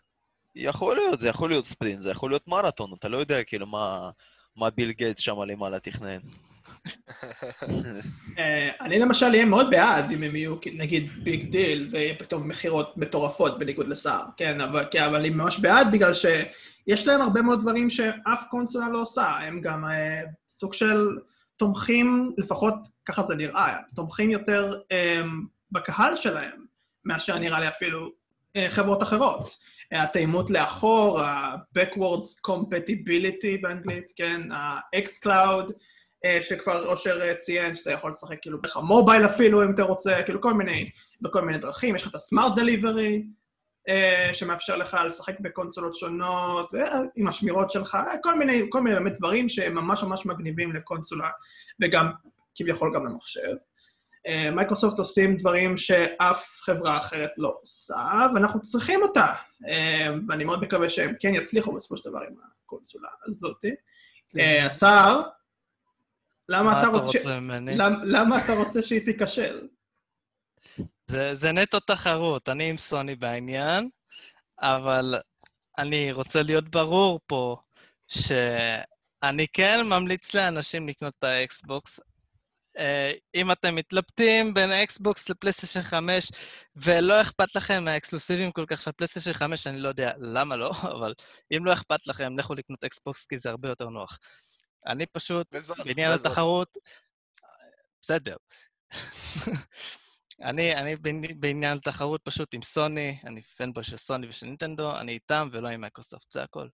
[0.55, 4.09] יכול להיות, זה יכול להיות ספרינט, זה יכול להיות מרתון, אתה לא יודע כאילו מה,
[4.55, 6.19] מה ביל גייטס שם למעלה תכנן.
[8.39, 12.97] אה, אני למשל אהיה מאוד בעד אם הם יהיו נגיד big deal ויהיה פתאום מכירות
[12.97, 17.61] מטורפות בניגוד לסער, כן, אבל, כן, אבל אני ממש בעד בגלל שיש להם הרבה מאוד
[17.61, 21.07] דברים שאף קונסולה לא עושה, הם גם אה, סוג של
[21.57, 22.73] תומכים, לפחות
[23.05, 25.21] ככה זה נראה, תומכים יותר אה,
[25.71, 26.65] בקהל שלהם
[27.05, 28.11] מאשר נראה לי אפילו
[28.55, 29.57] אה, חברות אחרות.
[29.91, 35.71] התאימות לאחור, ה-Backwards Compatibility באנגלית, כן, ה-X-Cloud,
[36.41, 40.41] שכבר אושר אה, ציין, שאתה יכול לשחק כאילו דרך המובייל אפילו, אם אתה רוצה, כאילו
[40.41, 40.89] כל מיני,
[41.21, 41.95] בכל מיני דרכים.
[41.95, 43.23] יש לך את הסמארט דליברי,
[44.33, 49.17] שמאפשר לך לשחק בקונסולות שונות, אה, עם השמירות שלך, אה, כל מיני, כל מיני באמת
[49.17, 51.29] דברים שהם ממש ממש מגניבים לקונסולה,
[51.81, 52.11] וגם
[52.55, 53.53] כביכול גם למחשב.
[54.27, 59.33] אה, מייקרוסופט עושים דברים שאף חברה אחרת לא עושה, ואנחנו צריכים אותה.
[59.67, 62.35] אה, ואני מאוד מקווה שהם כן יצליחו בסופו של דבר עם
[62.65, 63.65] הקונסולה הזאת.
[64.39, 65.21] אה, השר,
[66.49, 67.39] למה מה אתה רוצה...
[67.39, 67.75] ממני?
[67.77, 69.67] למ- למה אתה רוצה שהיא תיכשל?
[71.07, 73.89] זה, זה נטו תחרות, אני עם סוני בעניין,
[74.59, 75.15] אבל
[75.77, 77.57] אני רוצה להיות ברור פה
[78.07, 81.99] שאני כן ממליץ לאנשים לקנות את האקסבוקס.
[82.77, 86.31] אה, אם אתם מתלבטים בין אקסבוקס לפלייסטיישן 5
[86.75, 91.13] ולא אכפת לכם מהאקסקלוסיבים כל כך של פלייסטיישן 5, אני לא יודע למה לא, אבל
[91.57, 94.17] אם לא אכפת לכם, לכו לקנות אקסבוקס כי זה הרבה יותר נוח.
[94.87, 96.11] אני פשוט, בעניין.
[96.11, 96.77] התחרות,
[98.01, 98.35] בסדר.
[100.41, 105.11] אני, אני בעני- בעניין התחרות פשוט עם סוני, אני fanboy של סוני ושל נינטנדו, אני
[105.11, 106.67] איתם ולא עם מייקרוסופט, זה הכל.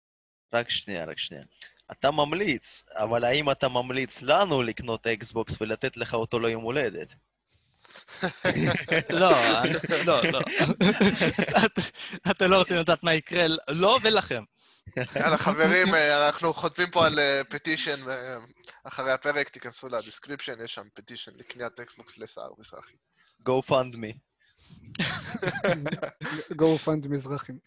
[0.53, 1.45] רק שנייה, רק שנייה.
[1.93, 7.15] אתה ממליץ, אבל האם אתה ממליץ לנו לקנות אקסבוקס ולתת לך אותו ליום הולדת?
[9.11, 9.31] לא,
[10.07, 10.41] לא, לא.
[11.67, 11.79] את-
[12.31, 14.45] אתם לא רוצים לדעת מה יקרה, לא ולכם.
[15.17, 18.01] יאללה, חברים, אה, אנחנו חותמים פה על petition,
[18.85, 22.95] אחרי הפרק תיכנסו ל description, יש שם petition לקניית אקסבוקס לסער מזרחי.
[23.49, 24.19] Go fund me.
[26.53, 27.59] go fund מזרחי.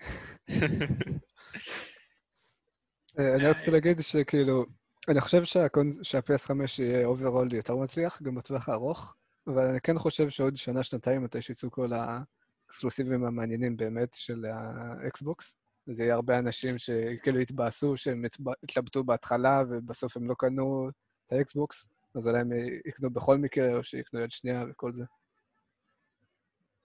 [3.19, 4.65] אה, אני רציתי להגיד שכאילו,
[5.09, 9.15] אני חושב שהקונ- שה-PS5 יהיה overall יותר מצליח, גם בטווח הארוך,
[9.47, 15.55] אבל אני כן חושב שעוד שנה, שנתיים, מתי שיצאו כל האקסקלוסיבים המעניינים באמת של האקסבוקס,
[15.89, 18.25] אז יהיה הרבה אנשים שכאילו יתבאסו, שהם
[18.63, 20.89] התלבטו בהתחלה ובסוף הם לא קנו
[21.27, 22.49] את האקסבוקס, אז אולי הם
[22.85, 25.03] יקנו בכל מקרה, או שיקנו יד שנייה וכל זה.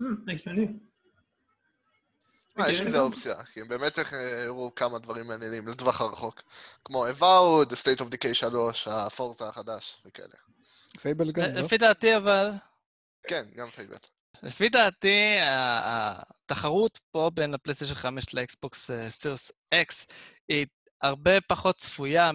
[0.02, 0.68] Hmm, הגיוני.
[2.60, 6.42] אה, יש עם זה אופציה, כי הם באמת אה, הראו כמה דברים מעניינים לטווח הרחוק.
[6.84, 10.34] כמו Avowed, The State of Decay 3, הפורזה החדש וכאלה.
[11.00, 11.60] Fable גם, לא?
[11.60, 12.50] לפי דעתי אבל,
[13.28, 13.96] כן, גם Fable.
[14.42, 20.06] לפי דעתי, התחרות פה בין הפלייסטיישן 5 לאקסבוקס Series X
[20.48, 20.66] היא
[21.02, 22.30] הרבה פחות צפויה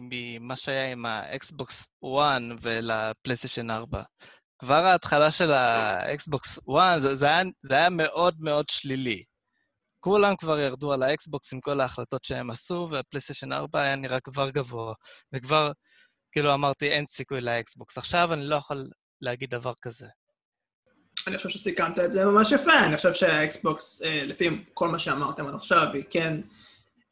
[0.00, 4.02] ממה שהיה עם האקסבוקס 1 ולפלייסטיישן 4.
[4.58, 9.24] כבר ההתחלה של ה Xbox 1, זה, זה, היה, זה היה מאוד מאוד שלילי.
[10.00, 13.96] כולם כבר ירדו על ה Xbox עם כל ההחלטות שהם עשו, וה PlayStation 4 היה
[13.96, 14.94] נראה כבר גבוה.
[15.34, 15.72] וכבר,
[16.32, 17.98] כאילו אמרתי, אין סיכוי ל Xbox.
[17.98, 18.86] עכשיו אני לא יכול
[19.20, 20.08] להגיד דבר כזה.
[21.26, 24.98] אני חושב שסיכמת את זה ממש יפה, אני חושב שה Xbox, אה, לפי כל מה
[24.98, 26.40] שאמרתם עד עכשיו, היא כן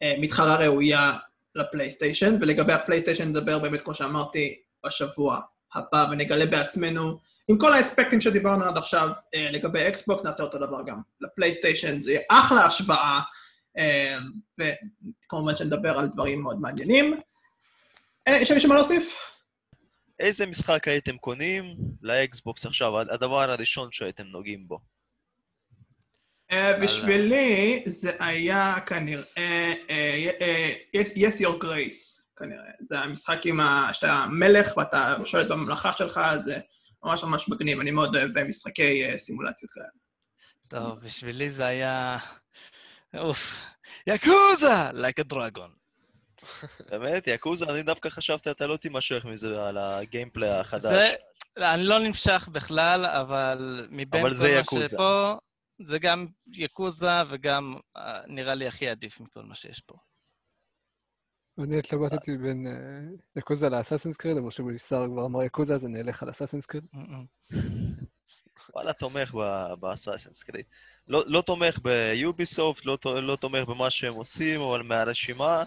[0.02, 1.12] אה, מתחרה ראויה
[1.54, 5.40] ל PlayStation, ולגבי ה PlayStation נדבר באמת, כמו שאמרתי, בשבוע
[5.74, 7.18] הבא, ונגלה בעצמנו,
[7.48, 12.10] עם כל האספקטים שדיברנו עד עכשיו, אה, לגבי אקסבוקס נעשה אותו דבר גם לפלייסטיישן, זה
[12.10, 13.20] יהיה אחלה השוואה,
[13.78, 14.18] אה,
[14.58, 17.18] וכמובן שנדבר על דברים מאוד מעניינים.
[18.28, 19.16] יש למישהו מה להוסיף?
[20.20, 24.78] איזה משחק הייתם קונים לאקסבוקס עכשיו, הדבר הראשון שהייתם נוגעים בו?
[26.52, 29.74] אה, בשבילי זה היה כנראה אה,
[30.40, 32.70] אה, Yes- Your Grace, כנראה.
[32.80, 33.90] זה המשחק עם ה...
[33.92, 36.58] שאתה מלך ואתה שולט בממלכה שלך, זה
[37.04, 37.80] ממש ממש מגניב.
[37.80, 39.86] אני מאוד אוהב משחקי סימולציות כאלה.
[40.68, 42.18] טוב, בשבילי זה היה...
[43.14, 43.62] אוף.
[44.06, 44.90] יקוזה!
[44.90, 45.87] like a dragon.
[46.90, 50.82] באמת, יעקוזה, אני דווקא חשבתי, אתה לא תימשך מזה על הגיימפליי החדש.
[50.82, 51.14] זה...
[51.58, 54.88] אני לא נמשך בכלל, אבל מבין אבל כל מה יקוזה.
[54.88, 55.34] שפה,
[55.82, 59.96] זה גם יקוזה וגם אה, נראה לי הכי עדיף מכל מה שיש פה.
[61.58, 66.22] אני התלבטתי בין אה, יקוזה לאסאסינס קריד, אבל ששר כבר אמר יקוזה, אז אני אלך
[66.22, 66.84] על אסאסינס קריד.
[68.74, 69.34] וואלה, תומך
[69.80, 70.64] באסאסינס קריד.
[71.08, 75.64] לא, לא תומך ביוביסופט, לא, לא תומך במה שהם עושים, אבל מהרשימה,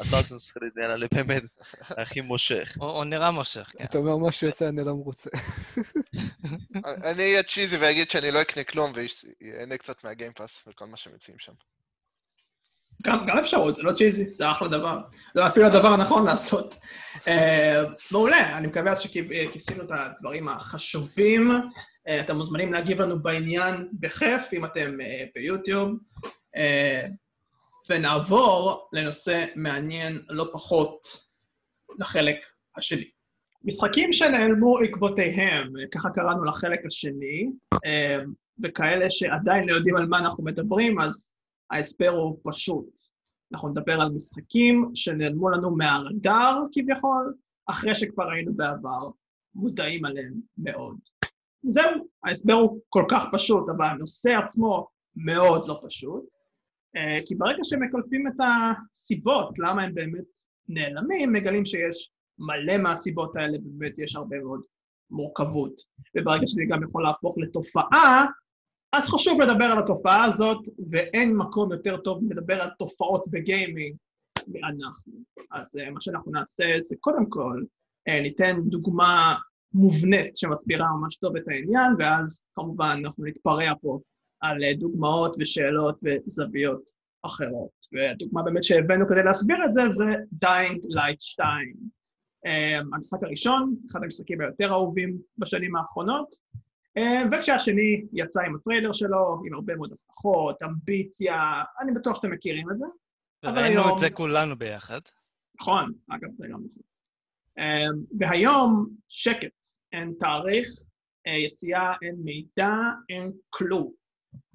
[0.00, 1.42] אסאסינס קריד נראה לי באמת
[1.80, 2.76] הכי מושך.
[2.80, 3.84] הוא נראה מושך, כן.
[3.84, 5.30] אתה אומר מה שיוצא, אני לא מרוצה.
[7.10, 8.92] אני אהיה צ'יזי ואגיד שאני לא אקנה כלום
[9.40, 11.52] ויהנה קצת מהגיימפאס וכל מה שהם מציעים שם.
[13.02, 15.00] גם, גם אפשרות, זה לא צ'יזי, זה אחלה דבר.
[15.34, 16.74] זה אפילו הדבר הנכון לעשות.
[17.14, 17.28] Uh,
[18.12, 21.50] מעולה, אני מקווה שכיסינו את הדברים החשובים.
[21.50, 24.96] Uh, אתם מוזמנים להגיב לנו בעניין בכיף, אם אתם
[25.34, 25.90] ביוטיוב.
[27.90, 31.06] ונעבור לנושא מעניין לא פחות,
[31.98, 32.36] לחלק
[32.76, 33.10] השני.
[33.64, 37.50] משחקים שנעלמו עקבותיהם, ככה קראנו לחלק השני,
[38.62, 41.34] וכאלה שעדיין לא יודעים על מה אנחנו מדברים, אז
[41.70, 43.00] ההסבר הוא פשוט.
[43.52, 47.34] אנחנו נדבר על משחקים שנעלמו לנו מהרדאר כביכול,
[47.66, 49.10] אחרי שכבר היינו בעבר
[49.54, 50.96] מודעים עליהם מאוד.
[51.62, 56.24] זהו, ההסבר הוא כל כך פשוט, אבל הנושא עצמו מאוד לא פשוט,
[57.26, 60.24] כי ברגע שמקלפים את הסיבות למה הם באמת
[60.68, 64.60] נעלמים, מגלים שיש מלא מהסיבות האלה, ובאמת יש הרבה מאוד
[65.10, 65.80] מורכבות.
[66.16, 68.26] וברגע שזה גם יכול להפוך לתופעה,
[68.92, 70.58] אז חשוב לדבר על התופעה הזאת,
[70.90, 73.96] ואין מקום יותר טוב לדבר על תופעות בגיימינג
[74.48, 75.12] מאנחנו.
[75.50, 77.62] אז uh, מה שאנחנו נעשה זה קודם כל,
[78.08, 79.34] uh, ניתן דוגמה
[79.74, 84.00] מובנית שמסבירה ממש טוב את העניין, ואז כמובן אנחנו נתפרע פה
[84.42, 86.90] על אה, דוגמאות ושאלות וזוויות
[87.22, 87.86] אחרות.
[87.92, 91.74] והדוגמה באמת שהבאנו כדי להסביר את זה זה Dying Light 2.
[92.46, 92.50] אממ,
[92.94, 96.34] המשחק הראשון, אחד המשחקים היותר אהובים בשנים האחרונות,
[96.98, 101.34] אה, וכשהשני יצא עם הטריילר שלו, עם הרבה מאוד הבטחות, אמביציה,
[101.80, 102.86] אני בטוח שאתם מכירים את זה.
[103.44, 103.94] ראינו היום...
[103.94, 105.00] את זה כולנו ביחד.
[105.60, 106.82] נכון, אגב, זה גם נכון.
[107.58, 107.86] אה,
[108.18, 110.68] והיום שקט, אין תאריך,
[111.26, 112.74] אה, יציאה, אין מידע,
[113.08, 113.92] אין כלום.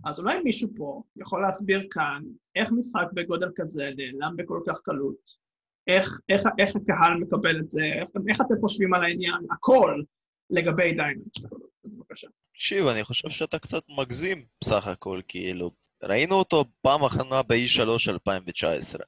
[0.05, 2.23] אז אולי מישהו פה יכול להסביר כאן
[2.55, 5.47] איך משחק בגודל כזה נעלם בכל כך קלות,
[5.87, 10.01] איך, איך, איך הקהל מקבל את זה, איך, איך אתם חושבים על העניין, הכל
[10.49, 10.93] לגבי
[11.37, 11.57] שלנו.
[11.85, 12.27] אז בבקשה.
[12.53, 15.71] תקשיב, אני חושב שאתה קצת מגזים בסך הכל, כאילו,
[16.03, 19.01] ראינו אותו פעם אחרונה ב-E3 2019.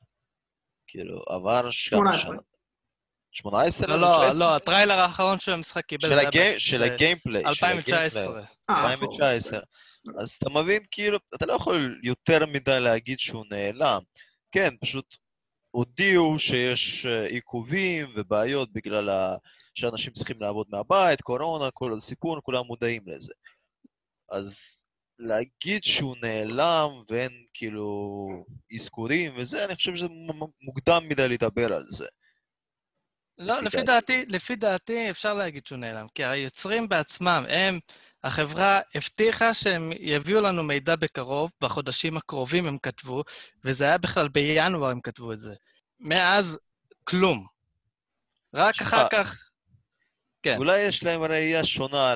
[0.88, 1.90] כאילו, עבר שם...
[1.90, 2.38] 18.
[3.32, 3.88] 18?
[3.88, 6.10] לא, לא, לא, הטריילר האחרון של המשחק קיבל...
[6.58, 7.46] של הגיימפליי.
[7.46, 8.44] 2019.
[8.70, 9.60] 2019.
[10.20, 14.02] אז אתה מבין, כאילו, אתה לא יכול יותר מדי להגיד שהוא נעלם.
[14.52, 15.16] כן, פשוט
[15.72, 19.36] הודיעו שיש אה, עיכובים ובעיות בגלל ה...
[19.76, 23.34] שאנשים צריכים לעבוד מהבית, קורונה, כל הסיפור, כולם מודעים לזה.
[24.32, 24.80] אז
[25.20, 28.28] להגיד שהוא נעלם ואין כאילו
[28.76, 30.08] אזכורים וזה, אני חושב שזה
[30.62, 32.08] מוקדם מדי לדבר על זה.
[33.40, 37.80] לא, לפי דעתי, לפי דעתי אפשר להגיד שהוא נעלם, כי היוצרים בעצמם, הם,
[38.24, 43.24] החברה הבטיחה שהם יביאו לנו מידע בקרוב, בחודשים הקרובים הם כתבו,
[43.64, 45.56] וזה היה בכלל בינואר הם כתבו את זה.
[46.00, 46.60] מאז,
[47.04, 47.46] כלום.
[48.54, 48.86] רק שכה.
[48.86, 49.50] אחר כך...
[50.44, 50.58] כן.
[50.58, 52.16] אולי יש להם ראייה שונה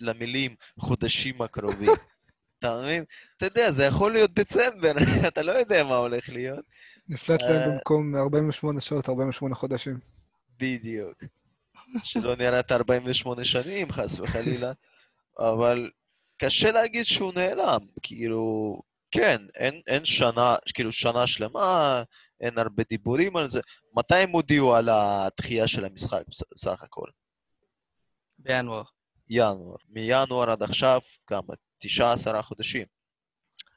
[0.00, 1.88] למילים חודשים הקרובים.
[2.58, 3.04] אתה מבין?
[3.36, 4.92] אתה יודע, זה יכול להיות דצמבר,
[5.28, 6.64] אתה לא יודע מה הולך להיות.
[7.08, 9.98] נפלט להם אה, במקום 48 שעות, 48 חודשים.
[10.58, 11.24] בדיוק.
[12.04, 14.72] שלא נראית 48 שנים, חס וחלילה.
[15.38, 15.90] אבל
[16.38, 17.80] קשה להגיד שהוא נעלם.
[18.02, 22.02] כאילו, כן, אין, אין שנה, כאילו שנה שלמה,
[22.40, 23.60] אין הרבה דיבורים על זה.
[23.94, 27.06] מתי הם הודיעו על הדחייה של המשחק בסך הכל?
[28.38, 28.82] בינואר.
[29.28, 29.76] ינואר.
[29.88, 31.54] מינואר עד עכשיו, כמה?
[31.78, 32.86] תשעה עשרה חודשים.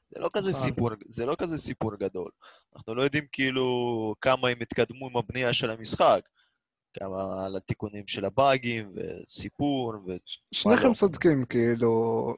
[0.09, 0.61] זה לא כזה נכון.
[0.61, 2.31] סיפור, זה לא כזה סיפור גדול.
[2.75, 6.21] אנחנו לא יודעים כאילו כמה הם התקדמו עם הבנייה של המשחק.
[6.93, 10.11] כמה על התיקונים של הבאגים, וסיפור, ו...
[10.51, 12.33] שניכם צודקים, כאילו...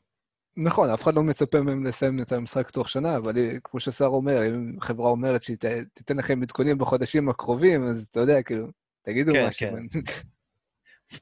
[0.57, 4.47] נכון, אף אחד לא מצפה מהם לסיים את המשחק תוך שנה, אבל כמו ששר אומר,
[4.47, 5.57] אם חברה אומרת שהיא
[5.93, 8.67] תיתן לכם עדכונים בחודשים הקרובים, אז אתה יודע, כאילו,
[9.01, 9.69] תגידו כן, משהו.
[9.69, 9.99] כן.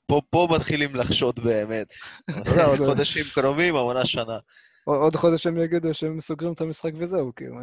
[0.08, 1.88] פה, פה מתחילים לחשוד באמת.
[2.86, 4.38] חודשים קרובים, המונה שנה.
[4.84, 7.56] עוד חודש הם יגידו שהם סוגרים את המשחק וזהו, כאילו.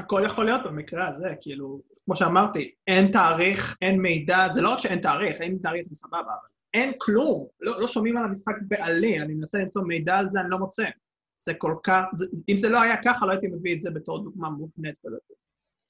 [0.00, 4.78] הכל יכול להיות במקרה הזה, כאילו, כמו שאמרתי, אין תאריך, אין מידע, זה לא רק
[4.78, 9.20] שאין תאריך, אין תאריך זה סבבה, אבל אין כלום, לא, לא שומעים על המשחק בעלי,
[9.20, 10.84] אני מנסה למצוא מידע על זה, אני לא מוצא.
[11.42, 14.24] זה כל כך, זה, אם זה לא היה ככה, לא הייתי מביא את זה בתור
[14.24, 15.20] דוגמה מובנית כזאת.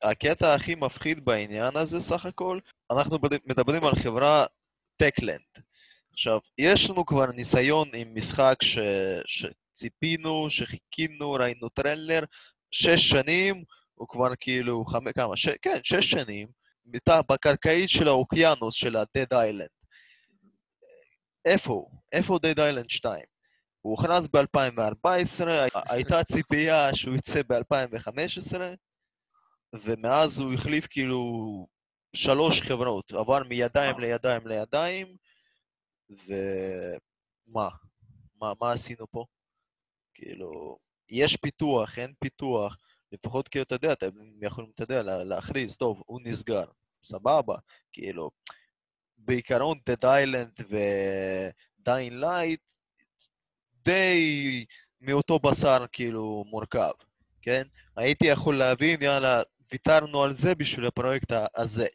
[0.03, 2.59] הקטע הכי מפחיד בעניין הזה, סך הכל,
[2.91, 4.47] אנחנו מדברים על חברה
[4.97, 5.65] Techland.
[6.13, 8.79] עכשיו, יש לנו כבר ניסיון עם משחק ש...
[9.27, 12.25] שציפינו, שחיכינו, ראינו טריילר,
[12.71, 13.65] שש שנים,
[14.01, 15.13] הוא כבר כאילו, חמ...
[15.13, 15.37] כמה?
[15.37, 15.49] ש...
[15.63, 16.49] כן, שש שנים,
[16.85, 19.87] מתחת בקרקעית של האוקיינוס של ה-Dead Island.
[21.45, 21.91] איפה הוא?
[22.13, 23.25] איפה Dead Island 2?
[23.81, 25.47] הוא הוכרז ב-2014,
[25.91, 28.59] הייתה ציפייה שהוא יצא ב-2015,
[29.85, 31.21] ומאז הוא החליף כאילו
[32.17, 35.17] שלוש חברות, עבר מידיים לידיים לידיים,
[36.11, 37.69] ומה?
[38.41, 39.25] מה, מה עשינו פה?
[40.15, 42.77] כאילו, יש פיתוח, אין פיתוח,
[43.13, 44.11] לפחות כאילו, אתה יודע, אתם
[44.43, 46.65] יכולים, אתה יודע, לה- להכריז, טוב, הוא נסגר,
[47.03, 47.57] סבבה,
[47.93, 48.31] כאילו,
[49.19, 52.75] בעיקרון, Dead Island ו-Dying Light
[53.85, 54.65] די
[55.01, 56.91] מאותו בשר, כאילו, מורכב,
[57.43, 57.67] כן?
[57.97, 59.43] הייתי יכול להבין, יאללה,
[59.73, 61.87] ויתרנו על זה בשביל הפרויקט הזה.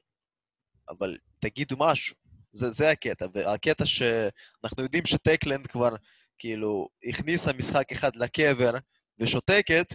[0.90, 2.16] אבל תגידו משהו,
[2.52, 3.26] זה, זה הקטע.
[3.34, 5.96] והקטע שאנחנו יודעים שטקלנד כבר,
[6.40, 8.72] כאילו, הכניסה משחק אחד לקבר
[9.20, 9.86] ושותקת,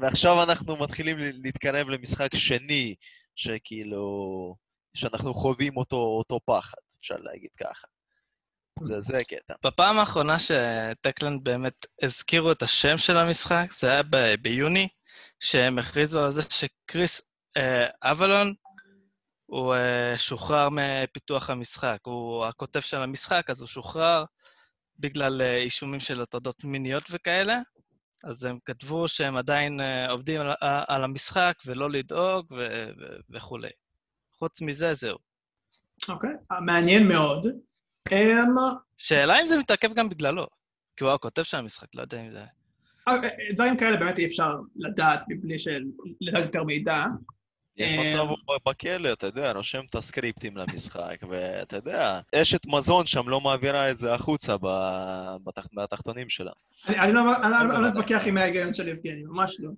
[0.00, 2.94] ועכשיו אנחנו מתחילים להתקרב למשחק שני,
[3.36, 4.54] שכאילו,
[4.94, 7.86] שאנחנו חווים אותו, אותו פחד, אפשר להגיד ככה.
[8.82, 9.54] זה, זה הקטע.
[9.64, 14.88] בפעם האחרונה שטקלנד באמת הזכירו את השם של המשחק, זה היה ב- ביוני,
[15.40, 17.22] שהם הכריזו על זה שקריס
[17.56, 18.54] אה, אבלון,
[19.46, 21.98] הוא אה, שוחרר מפיתוח המשחק.
[22.02, 24.24] הוא הכותב של המשחק, אז הוא שוחרר
[24.98, 27.58] בגלל אה, אישומים של הטרדות מיניות וכאלה.
[28.24, 30.50] אז הם כתבו שהם עדיין אה, עובדים על,
[30.88, 33.68] על המשחק ולא לדאוג ו- ו- וכולי.
[34.38, 35.18] חוץ מזה, זהו.
[36.08, 36.30] אוקיי,
[36.60, 37.46] מעניין מאוד.
[38.12, 38.54] אמ,
[38.96, 40.46] שאלה אם זה מתעכב גם בגללו.
[40.96, 42.44] כי הוא הכותב של המשחק, לא יודע אם זה...
[43.08, 43.14] אה,
[43.54, 45.84] דברים כאלה באמת אי אפשר לדעת מבלי של-
[46.20, 47.04] לדעת יותר מידע.
[47.76, 53.06] יש אה, מצב הוא בכלא, אתה יודע, רושם את הסקריפטים למשחק, ואתה יודע, אשת מזון
[53.06, 54.56] שם לא מעבירה את זה החוצה
[55.74, 56.52] בתחתונים שלה.
[56.88, 59.70] אני לא אני לא- לא עם ההיגיון של יבגני, ממש לא.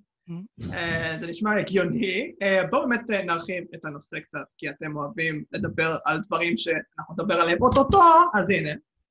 [0.72, 2.32] אה, זה נשמע הגיוני.
[2.42, 7.34] אה, בואו באמת נרחיב את הנושא קצת, כי אתם אוהבים לדבר על דברים שאנחנו נדבר
[7.34, 8.02] עליהם אוטוטו,
[8.34, 8.70] אז הנה.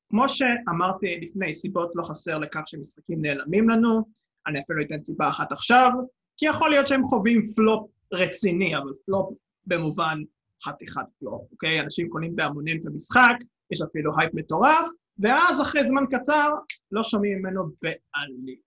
[0.09, 4.01] כמו שאמרתי לפני, סיבות לא חסר לכך שמשחקים נעלמים לנו,
[4.47, 5.91] אני אפילו אתן סיבה אחת עכשיו,
[6.37, 9.33] כי יכול להיות שהם חווים פלופ רציני, אבל פלופ
[9.65, 10.19] במובן
[10.63, 11.81] חתיכת פלופ, אוקיי?
[11.81, 13.35] אנשים קונים בהמונים את המשחק,
[13.71, 14.87] יש אפילו הייפ מטורף,
[15.19, 16.55] ואז אחרי זמן קצר
[16.91, 18.59] לא שומעים ממנו בעלים.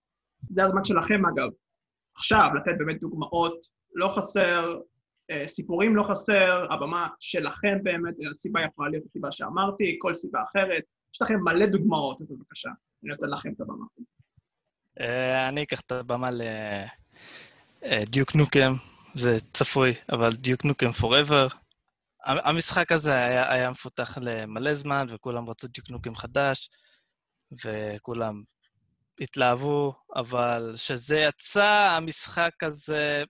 [0.49, 1.49] זה הזמן שלכם אגב.
[2.17, 4.79] עכשיו, לתת באמת דוגמאות, לא חסר,
[5.31, 10.83] אה, סיפורים לא חסר, הבמה שלכם באמת, הסיבה יכולה להיות הסיבה שאמרתי, כל סיבה אחרת.
[11.13, 13.85] יש לכם מלא דוגמאות, אז בבקשה, אני נותן לכם את הבמה.
[14.99, 16.29] אה, אני אקח את הבמה
[17.81, 18.73] לדיוק נוקם,
[19.15, 21.55] זה צפוי, אבל דיוק נוקם forever.
[22.25, 26.69] המשחק הזה היה, היה מפותח למלא זמן, וכולם רצו דיוק נוקם חדש,
[27.65, 28.43] וכולם
[29.21, 33.23] התלהבו, אבל כשזה יצא, המשחק הזה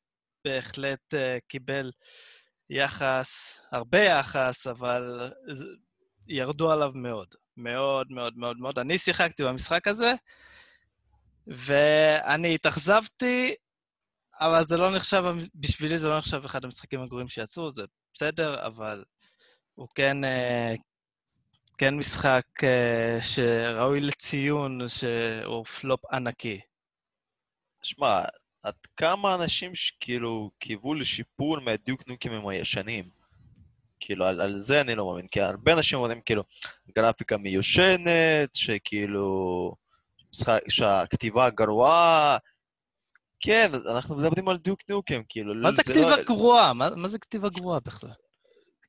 [0.45, 1.17] בהחלט uh,
[1.48, 1.91] קיבל
[2.69, 5.32] יחס, הרבה יחס, אבל
[6.28, 7.28] ירדו עליו מאוד.
[7.58, 8.80] מאוד מאוד מאוד מאוד.
[8.80, 10.13] אני שיחקתי במשחק הזה,
[11.48, 13.56] ואני התאכזבתי,
[14.39, 15.24] אבל זה לא נחשב,
[15.56, 19.04] בשבילי זה לא נחשב אחד המשחקים הגרועים שיצאו, זה בסדר, אבל
[19.76, 20.74] הוא כן, אה,
[21.78, 26.60] כן משחק אה, שראוי לציון שהוא פלופ ענקי.
[27.84, 28.21] שמע,
[28.63, 33.10] עד כמה אנשים שכאילו קיוו לשיפור מהדיוק נוקים הישנים?
[34.00, 36.43] כאילו, על, על זה אני לא מאמין, כי הרבה אנשים אומרים, כאילו,
[36.95, 39.76] גרפיקה מיושנת, שכאילו,
[40.34, 42.38] משחק, שהכתיבה גרועה.
[43.46, 46.74] כן, אנחנו מדברים על דיוק נוקם, כאילו, מה זה לא- כתיבה גרועה?
[46.74, 48.10] מה, זה כתיבה גרועה בכלל?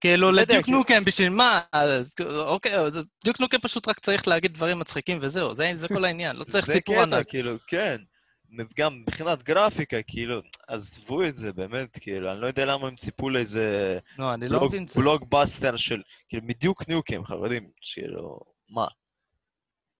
[0.00, 1.60] כאילו, לא לדיוק כאילו- נוקם, בשביל מה?
[2.30, 2.72] אוקיי,
[3.24, 6.66] דיוק נוקם פשוט רק צריך להגיד דברים מצחיקים וזהו, זה, זה כל העניין, לא צריך
[6.66, 7.28] זה סיפור קטע, ענק.
[7.28, 7.96] כאילו, כן.
[8.78, 13.30] גם מבחינת גרפיקה, כאילו, עזבו את זה, באמת, כאילו, אני לא יודע למה הם ציפו
[13.30, 15.00] לאיזה לא, אני לא מבין את זה.
[15.00, 18.40] בלוגבאסטר של, כאילו, מדיוק ניוקים, חברים, כאילו,
[18.70, 18.86] מה?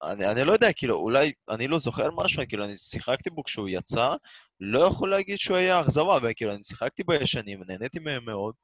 [0.02, 3.68] אני, אני לא יודע, כאילו, אולי, אני לא זוכר משהו, כאילו, אני שיחקתי בו כשהוא
[3.68, 4.14] יצא,
[4.60, 8.54] לא יכול להגיד שהוא היה אכזבה, וכאילו, אני שיחקתי בישנים, נהניתי מהם מאוד,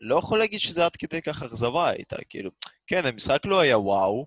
[0.00, 2.50] לא יכול להגיד שזה עד כדי כך אכזבה הייתה, כאילו,
[2.86, 4.26] כן, המשחק לא היה וואו,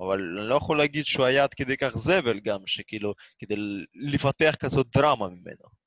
[0.00, 3.54] אבל אני לא יכול להגיד שהוא היה עד כדי כך זבל גם, שכאילו, כדי
[3.94, 5.84] לפתח כזאת דרמה ממנו.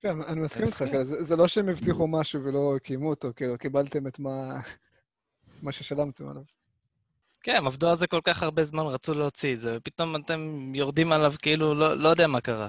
[0.00, 0.76] כן, אני מסכים איתך.
[0.78, 4.60] כאילו, זה זה לא שהם הבטיחו משהו ולא קיימו אותו, כאילו, קיבלתם את מה
[5.62, 6.42] מה ששלמתם עליו.
[7.42, 11.12] כן, עבדו על זה כל כך הרבה זמן, רצו להוציא את זה, ופתאום אתם יורדים
[11.12, 12.68] עליו כאילו, לא, לא יודע מה קרה.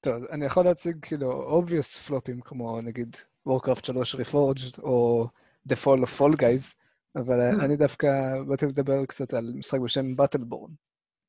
[0.00, 3.16] טוב, אני יכול להציג כאילו obvious פלופים, כמו נגיד
[3.48, 5.26] Warcraft 3 Reforged, או
[5.68, 6.74] The Fall of Fall Guys,
[7.16, 7.64] אבל המממ.
[7.64, 8.08] אני דווקא
[8.48, 10.70] באתי לדבר קצת על משחק בשם Battleborn.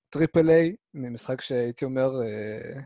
[0.10, 2.82] Triple A, ממשחק שהייתי אומר, אה,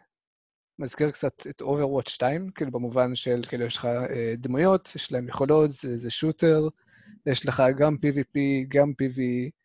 [0.80, 5.28] מזכיר קצת את Overwatch 2, כאילו במובן של, כאילו יש לך אה, דמויות, יש להם
[5.28, 6.68] יכולות, זה, זה shooter,
[7.26, 9.63] יש לך גם PvP, גם PvE.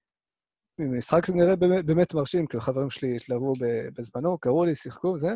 [0.78, 3.52] משחק שנראה באמת, באמת מרשים, כאילו חברים שלי התלהבו
[3.94, 5.28] בזמנו, קראו לי, שיחקו, זה.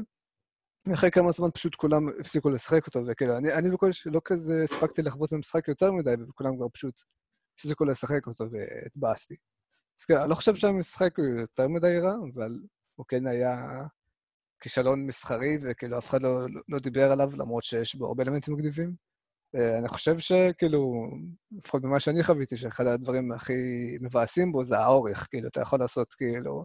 [0.86, 5.03] ואחרי כמה זמן פשוט כולם הפסיקו לשחק אותו, וכאילו, אני, אני בקושי לא כזה הספקתי
[5.03, 6.95] לחוות במשחק יותר מדי, וכולם כבר פשוט
[7.55, 9.34] הפסיקו לשחק אותו והתבאסתי.
[10.01, 12.59] אז כאילו, אני לא חושב שהמשחק הוא יותר מדי רע, אבל
[12.95, 13.82] הוא כן היה
[14.61, 19.11] כישלון מסחרי, וכאילו אף אחד לא, לא דיבר עליו, למרות שיש בו הרבה אלמנטים מגניבים.
[19.57, 21.11] אה, אני חושב שכאילו,
[21.53, 23.53] לפחות ממה שאני חוויתי, שאחד הדברים הכי
[24.00, 25.26] מבאסים בו זה האורך.
[25.30, 26.64] כאילו, אתה יכול לעשות כאילו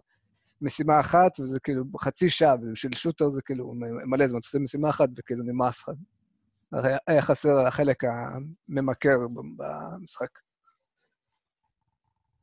[0.62, 3.72] משימה אחת, וזה כאילו חצי שעה, ובשביל שוטר זה כאילו
[4.06, 4.38] מלא זמן.
[4.38, 5.90] אתה עושה משימה אחת וכאילו נמאס לך.
[7.06, 9.18] היה- חסר החלק הממכר
[9.56, 10.28] במשחק.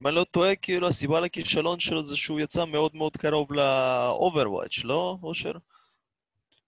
[0.02, 4.82] אם אני לא טועה, כאילו הסיבה לכישלון שלו זה שהוא יצא מאוד מאוד קרוב ל-Overwatch,
[4.84, 5.52] לא, אושר?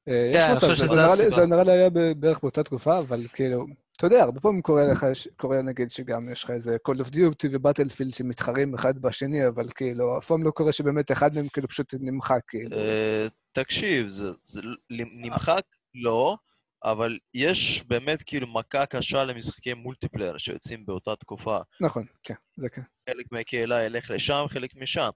[0.07, 1.29] אה, כן, יש אני מצב, חושב זה שזה נראה לי- הסיבה.
[1.29, 3.65] זה נראה לי היה בערך באותה תקופה, אבל כאילו,
[3.97, 5.05] אתה יודע, הרבה פעמים קורה לך,
[5.37, 10.17] קורה נגיד שגם יש לך איזה Call of Duty ובטלפילד שמתחרים אחד בשני, אבל כאילו,
[10.17, 12.77] אף פעם לא קורה שבאמת אחד מהם כאילו פשוט נמחק, כאילו.
[12.77, 15.61] אה, תקשיב, זה זה נמחק
[15.95, 16.37] לא,
[16.83, 21.57] אבל יש באמת כאילו מכה קשה למשחקי מולטיפלייר שיוצאים באותה תקופה.
[21.81, 22.81] נכון, כן, זה כן.
[23.09, 25.09] חלק מהקהילה ילך לשם, חלק משם.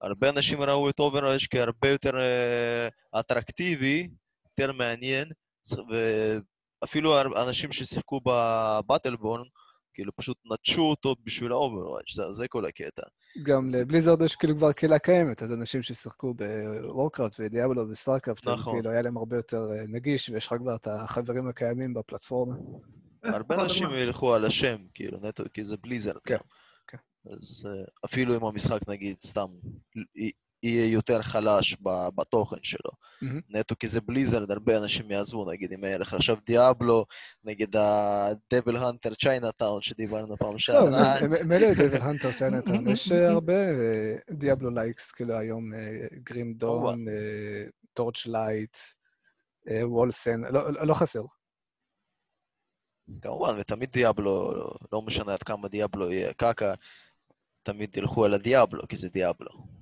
[0.00, 2.88] הרבה אנשים ראו את Overwatch כהרבה יותר אה,
[3.20, 4.08] אטרקטיבי,
[4.58, 5.28] יותר מעניין,
[6.82, 9.42] ואפילו אנשים ששיחקו ב Battleborn,
[9.94, 13.02] כאילו פשוט נטשו אותו בשביל ה-Overwatch, זה, זה כל הקטע.
[13.42, 17.47] גם זה- ל Blizzard יש כאילו כבר קהילה קיימת, אז אנשים ששיחקו ב Warcraft ו
[17.47, 18.72] Diablo ו StarCraft, נכון.
[18.74, 22.54] כאילו היה להם הרבה יותר אה, נגיש, ויש לך כבר את החברים הקיימים בפלטפורמה.
[23.22, 23.88] הרבה אנשים.
[23.94, 26.16] ילכו על השם, כאילו, נטו, כי זה Blizzard.
[26.24, 26.36] כן.
[26.88, 26.98] כן.
[27.32, 29.46] אז אה, אפילו אם המשחק, נגיד, סתם,
[30.62, 31.76] יהיה יותר חלש
[32.14, 32.90] בתוכן שלו.
[33.22, 33.40] מהמם.
[33.48, 37.06] נטו כי זה Blizzard, הרבה אנשים יעזבו, נגיד, אם היה לך עכשיו Diablo,
[37.44, 41.14] נגד ה-Devil Hunter Chinatown שדיברנו פעם לא, שעברה.
[41.22, 43.54] מ- מילא Devil Hunter Chinatown, יש אה, הרבה
[44.30, 45.72] Diablo likes, כאילו היום
[46.24, 47.04] Grim Dawn,
[47.94, 48.76] Torchlight,
[49.82, 51.22] Wolcen, לא לא חסר.
[53.22, 54.52] כמובן, ותמיד Diablo,
[54.92, 56.74] לא משנה עד כמה Diablo יהיה קקה,
[57.62, 59.75] תמיד ילכו על ה Diablo, כי זה Diablo.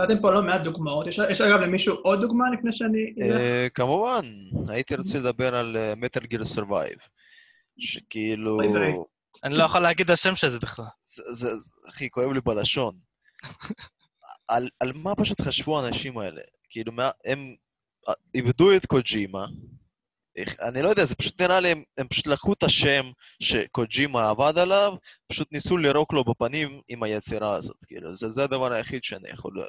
[0.00, 1.06] נתתם פה לא מעט דוגמאות.
[1.06, 3.14] יש יש אגב למישהו עוד דוגמה לפני שאני...
[3.22, 3.40] אלך?
[3.40, 4.24] אה, כמובן,
[4.68, 6.98] הייתי רוצה לדבר על Metal Gear Survive.
[7.78, 8.60] שכאילו...
[9.44, 10.84] אני לא יכול להגיד את השם של זה בכלל.
[11.32, 11.48] זה,
[11.88, 12.94] אחי, כואב לי בלשון.
[14.48, 16.40] על, על מה פשוט חשבו האנשים האלה?
[16.70, 17.54] כאילו, מה, הם
[18.08, 19.46] אה, איבדו את קוג'ימה,
[20.60, 23.10] אני לא יודע, זה פשוט נראה לי, הם, הם פשוט לקחו את השם
[23.42, 24.92] שקוג'ימה עבד עליו,
[25.28, 29.66] פשוט ניסו לירוק לו בפנים עם היצירה הזאת, כאילו, זה, זה הדבר היחיד שאני יכול...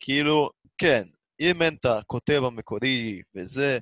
[0.00, 1.04] כאילו, כן,
[1.40, 3.78] אם אין את הכותב המקורי וזה,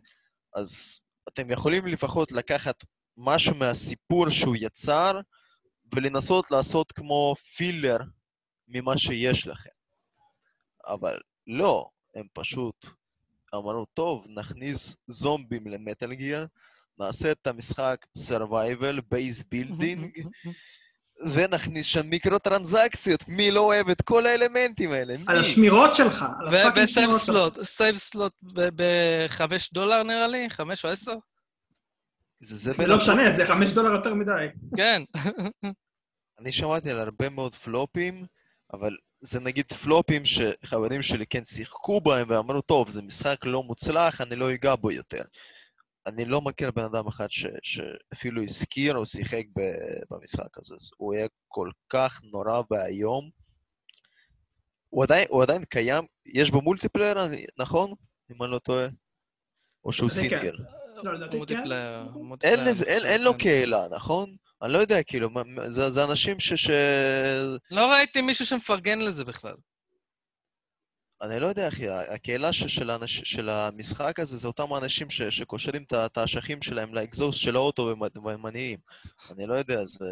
[0.55, 2.85] אז אתם יכולים לפחות לקחת
[3.17, 5.21] משהו מהסיפור שהוא יצר,
[5.95, 7.99] ולנסות לעשות כמו פילר
[8.69, 9.71] ממה שיש לכם.
[10.87, 12.87] אבל לא, הם פשוט
[13.55, 16.47] אמרו, טוב, נכניס זומבים ל Metal Gear,
[16.99, 20.29] נעשה את המשחק survival, base building,
[21.33, 23.29] ונכניס שם מיקרו-טרנזקציות.
[23.29, 25.19] מי לא אוהב את כל האלמנטים האלה?
[25.19, 25.25] מי?
[25.27, 27.15] על השמירות שלך, על ה fucking שלך.
[27.17, 28.33] slot, save slot
[28.77, 31.15] בחמש דולר נראה לי, חמש או עשר?
[32.41, 34.47] זה, זה זה לא משנה, זה חמש דולר יותר מדי.
[34.77, 35.03] כן.
[36.41, 38.27] אני שמעתי על הרבה מאוד פלופים,
[38.73, 44.21] אבל זה נגיד פלופים שחברים שלי כן שיחקו בהם ואמרו, טוב, זה משחק לא מוצלח,
[44.21, 45.23] אני לא אגע בו יותר.
[46.07, 49.61] אני לא מכיר בן אדם אחד ש, שאפילו הזכיר או שיחק ב,
[50.11, 50.75] במשחק הזה.
[50.75, 53.31] אז הוא היה כל כך נורא ואיום.
[54.91, 57.93] הוא עדיין, הוא עדיין קיים, יש בו מולטיפלייר, אני- נכון?
[58.31, 58.87] אם אני לא טועה?
[59.85, 60.15] או שהוא כן.
[60.17, 60.57] סינגל.
[60.97, 61.09] לא, כן.
[63.07, 63.39] אין, לו כן.
[63.39, 64.37] קהילה, נכון?
[64.63, 65.31] אני לא יודע, כאילו,
[65.69, 66.55] זה, זה אנשים ש...
[66.55, 66.71] ש...
[67.71, 69.55] לא ראיתי מישהו שמפרגן לזה בכלל.
[71.23, 73.21] אני לא יודע, אחי, הקהילה ש- של, האנש...
[73.21, 75.23] של המשחק הזה זה אותם האנשים ש...
[75.23, 78.79] שקושרים את האשכים שלהם לאקזוסט של האוטו ומ- ומניעים.
[79.31, 80.05] אני לא יודע, זה...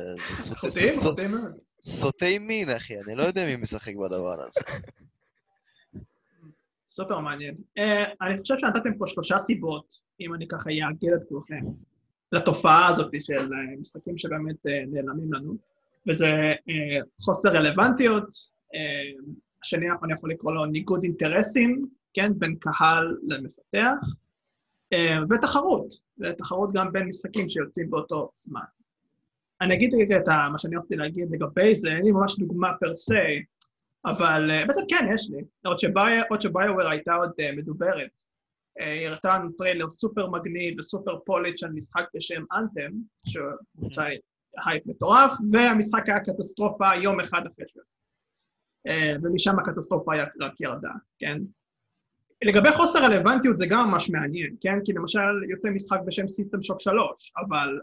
[0.54, 1.10] חוטאים, זה סוט...
[1.10, 1.52] חוטאים מאוד.
[1.82, 4.60] סוטי מין, אחי, אני לא יודע מי משחק בדבר הזה.
[6.88, 7.54] סופר מעניין.
[7.78, 7.82] Uh,
[8.22, 11.60] אני חושב שנתתם פה שלושה סיבות, אם אני ככה אאגד את כולכם,
[12.34, 15.56] לתופעה הזאת של uh, משחקים שבאמת uh, נעלמים לנו,
[16.08, 18.54] וזה uh, חוסר רלוונטיות,
[19.62, 23.94] השני אנחנו יכול לקרוא לו ניגוד אינטרסים, כן, בין קהל למפתח,
[25.30, 28.60] ותחרות, ותחרות גם בין משחקים שיוצאים באותו זמן.
[29.60, 32.92] אני אגיד רגע את מה שאני רציתי להגיד לגבי זה, אין לי ממש דוגמה פר
[34.04, 35.44] אבל אה, בעצם כן, יש לי.
[35.64, 38.20] עוד שביו- עוד שביואר הייתה עוד אה, מדוברת.
[38.80, 42.90] אה, הראתה לנו טריילר סופר מגניב וסופר polished של משחק בשם Anthem,
[43.26, 44.02] שהוצא
[44.66, 47.94] הייפ מטורף, והמשחק היה קטסטרופה יום אחד אחרי שהוא יצא.
[48.86, 51.38] אה, ומשם הקטסטרופה רק ירדה, כן?
[52.44, 54.78] לגבי חוסר רלוונטיות זה גם ממש מעניין, כן?
[54.84, 57.80] כי למשל יוצא משחק בשם System Shock 3, אבל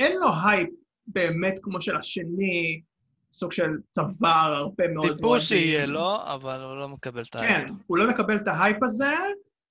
[0.00, 0.70] אין לו הייפ
[1.06, 2.80] באמת כמו של השני,
[3.32, 5.12] סוג של צוואר הרבה מאוד...
[5.16, 5.46] ציפו אוהדים.
[5.46, 7.74] שיהיה לו, אבל הוא לא מקבל את כן, ה...
[7.86, 9.14] הוא לא מקבל את ההייפ הזה,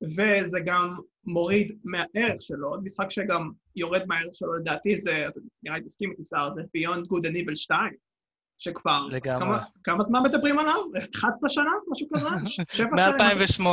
[0.04, 2.68] וזה גם מוריד מהערך שלו.
[2.68, 5.26] עוד משחק שגם יורד מהערך שלו, לדעתי זה,
[5.64, 7.94] נראה לי תסכים איתי שר, זה Beyond Good and Evil 2,
[8.60, 9.08] שכבר...
[9.12, 9.40] לגמרי.
[9.40, 10.76] כמה, כמה זמן מדברים עליו?
[11.16, 11.72] 11 שנה?
[11.92, 12.30] משהו כזה?
[12.46, 13.64] ש- שבע מ-2008.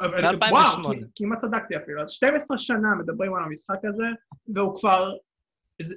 [0.00, 0.50] אבל- מ-2008.
[0.50, 2.02] וואו, כמעט צדקתי אפילו.
[2.02, 4.06] אז 12 שנה מדברים על המשחק הזה,
[4.54, 5.12] והוא כבר,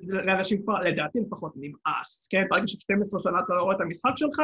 [0.08, 2.44] לאנשים כבר, לדעתי לפחות, נמאס, כן?
[2.50, 4.42] ברגע ש-12 שנה אתה לא רואה את המשחק שלך,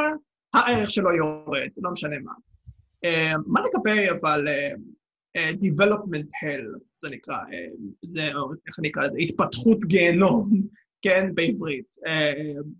[0.53, 2.31] הערך שלו יורד, לא משנה מה.
[3.05, 4.69] אה, מה לגבי, אבל, אה,
[5.35, 7.37] אה, development hell, זה נקרא,
[8.03, 8.27] זה,
[8.67, 10.49] איך אני אקרא לזה, התפתחות גיהנום,
[11.03, 11.95] כן, בעברית.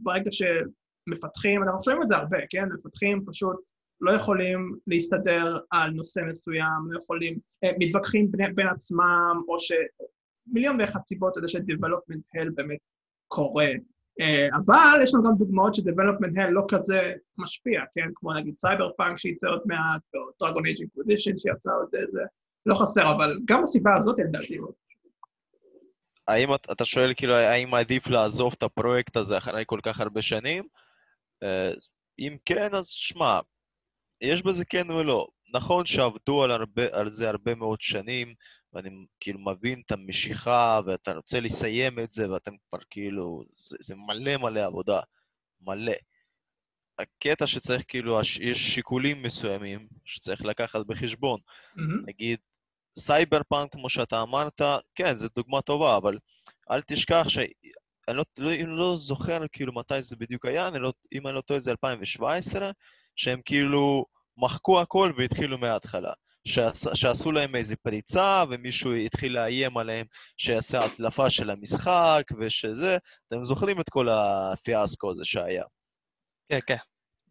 [0.01, 2.65] ברגע שמפתחים, אנחנו שומעים את זה הרבה, כן?
[2.73, 3.55] מפתחים פשוט
[4.01, 7.39] לא יכולים להסתדר על נושא מסוים, לא יכולים,
[7.79, 9.71] מתווכחים בין, בין עצמם, או ש...
[10.47, 12.79] מיליון ואחת סיבות לזה ש-Development Hell באמת
[13.27, 13.67] קורה.
[14.19, 18.07] אה, אבל יש לנו גם דוגמאות ש-Development Hell לא כזה משפיע, כן?
[18.15, 22.21] כמו נגיד סייבר פאנק שייצא עוד מעט, או Dragon Age Inquisition שיצא עוד איזה...
[22.65, 24.67] לא חסר, אבל גם הסיבה הזאת לדעתי לא.
[26.27, 30.21] האם את- אתה שואל כאילו, האם עדיף לעזוב את הפרויקט הזה אחרי כל כך הרבה
[30.21, 30.63] שנים?
[31.43, 31.71] אה,
[32.19, 33.39] אם כן, אז שמע,
[34.21, 35.27] יש בזה כן ולא.
[35.53, 38.33] נכון שעבדו על, הרבה, על זה הרבה מאוד שנים,
[38.75, 43.95] ואני כאילו מבין את המשיכה, ואתה רוצה לסיים את זה, ואתם כבר כאילו, זה, זה
[43.95, 44.99] מלא מלא עבודה,
[45.61, 45.93] מלא.
[46.99, 51.39] הקטע שצריך כאילו, יש שיקולים מסוימים שצריך לקחת בחשבון.
[51.75, 52.03] מהמם.
[52.05, 52.39] נגיד,
[52.99, 54.61] סייבר פאנק, כמו שאתה אמרת,
[54.95, 56.17] כן, זו דוגמה טובה, אבל
[56.71, 57.37] אל תשכח ש...
[58.07, 61.41] אני לא, לא, לא זוכר כאילו מתי זה בדיוק היה, אני לא, אם אני לא
[61.41, 62.71] טועה זה 2017,
[63.15, 64.05] שהם כאילו
[64.37, 66.13] מחקו הכל והתחילו מההתחלה.
[66.47, 70.05] שעש, שעשו להם איזו פריצה, ומישהו התחיל לאיים עליהם
[70.37, 75.63] שיעשה הדלפה של המשחק ושזה, אתם זוכרים את כל הפיאסקו הזה שהיה.
[76.49, 76.77] כן, כן.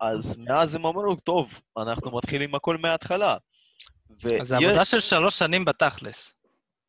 [0.00, 3.32] אז מאז הם אמרו, טוב, אנחנו מתחילים הכל מההתחלה.
[3.32, 6.34] אז זה ויש- עבודה של שלוש שנים בתכלס.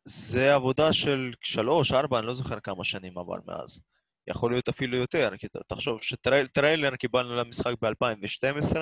[0.05, 3.80] זה עבודה של שלוש, ארבע, אני לא זוכר כמה שנים עבר מאז.
[4.28, 8.78] יכול להיות אפילו יותר, כי תחשוב שטריילר קיבלנו למשחק ב-2012,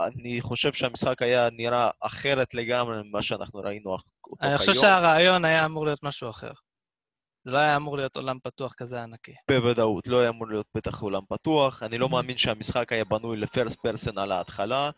[0.00, 4.04] אני חושב שהמשחק היה נראה אחרת לגמרי ממה שאנחנו ראינו אותו
[4.40, 4.50] היום.
[4.50, 6.50] אני חושב שהרעיון היה אמור להיות משהו אחר.
[7.44, 9.32] זה לא היה אמור להיות עולם פתוח כזה ענקי.
[9.50, 11.82] בוודאות, לא היה אמור להיות בטח עולם פתוח.
[11.82, 12.10] אני לא Mhm.
[12.10, 14.90] מאמין שהמשחק היה בנוי ל first person על ההתחלה.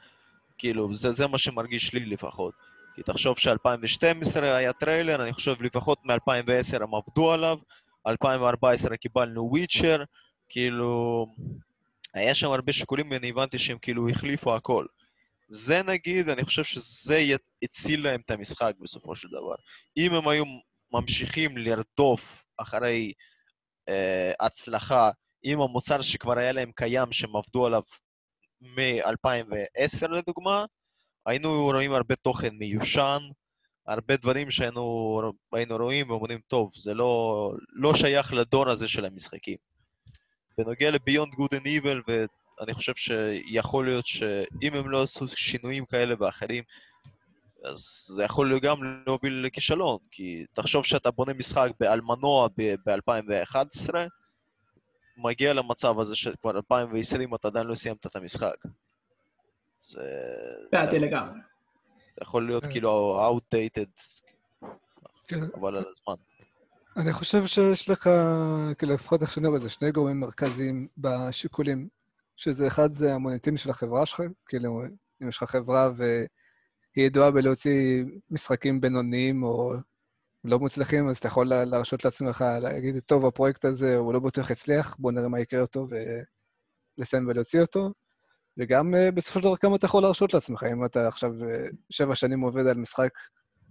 [0.59, 2.55] כאילו, זה, זה מה שמרגיש לי לפחות.
[2.95, 7.59] כי תחשוב ש-2012 היה טריילר, אני חושב לפחות מ-2010 הם עבדו עליו,
[8.07, 10.03] 2014 קיבלנו Witcher,
[10.49, 11.27] כאילו...
[12.15, 14.87] היה שם הרבה שיקולים ואני הבנתי שהם כאילו החליפו הכל.
[15.49, 17.23] זה נגיד, אני חושב שזה
[17.63, 19.55] הציל להם את המשחק בסופו של דבר.
[19.97, 20.45] אם הם היו
[20.93, 23.13] ממשיכים לרדוף אחרי
[23.89, 25.11] אה, הצלחה
[25.43, 27.83] עם המוצר שכבר היה להם קיים, שהם עבדו עליו
[28.61, 30.65] מ-2010 לדוגמה,
[31.27, 33.19] היינו רואים הרבה תוכן מיושן,
[33.87, 39.70] הרבה דברים שהיינו היינו רואים ואומרים, טוב, זה לא, לא שייך לדור הזה של המשחקים.
[40.59, 42.11] בנוגע ל-Beyond Good and Evil,
[42.59, 46.65] ואני חושב שיכול להיות שאם הם לא עשו שינויים כאלה ואחרים,
[47.65, 48.77] אז זה יכול גם
[49.07, 53.95] להוביל לכישלון, כי תחשוב שאתה בונה משחק על מנוע ב-2011,
[55.17, 58.57] מגיע למצב הזה שכבר 2020 אתה עדיין לא סיימת את המשחק.
[59.81, 60.03] זה...
[60.73, 61.41] דעתי זה לגמרי.
[62.23, 62.71] יכול להיות כן.
[62.71, 64.03] כאילו outdated,
[65.29, 65.41] כן.
[65.55, 66.30] אבל על הזמן.
[66.97, 68.11] אני חושב שיש לך,
[68.79, 71.89] כאילו, לפחות איך שאני רואה זה, שני גורמים מרכזיים בשיקולים,
[72.37, 74.83] שזה אחד זה המוניטין של החברה שלך, כאילו,
[75.23, 79.75] אם יש לך חברה והיא ידועה בלהוציא משחקים בינוניים או
[80.45, 84.51] לא מוצלחים, אז אתה יכול לה- להרשות לעצמך להגיד, טוב, הפרויקט הזה הוא לא בטוח
[84.51, 85.87] יצליח, בוא נראה מה יקרה אותו
[86.99, 87.93] ולסיים ולהוציא אותו.
[88.59, 92.15] וגם אה, בסופו של דבר כמה אתה יכול להרשות לעצמך, אם אתה עכשיו אה, שבע
[92.15, 93.11] שנים עובד על משחק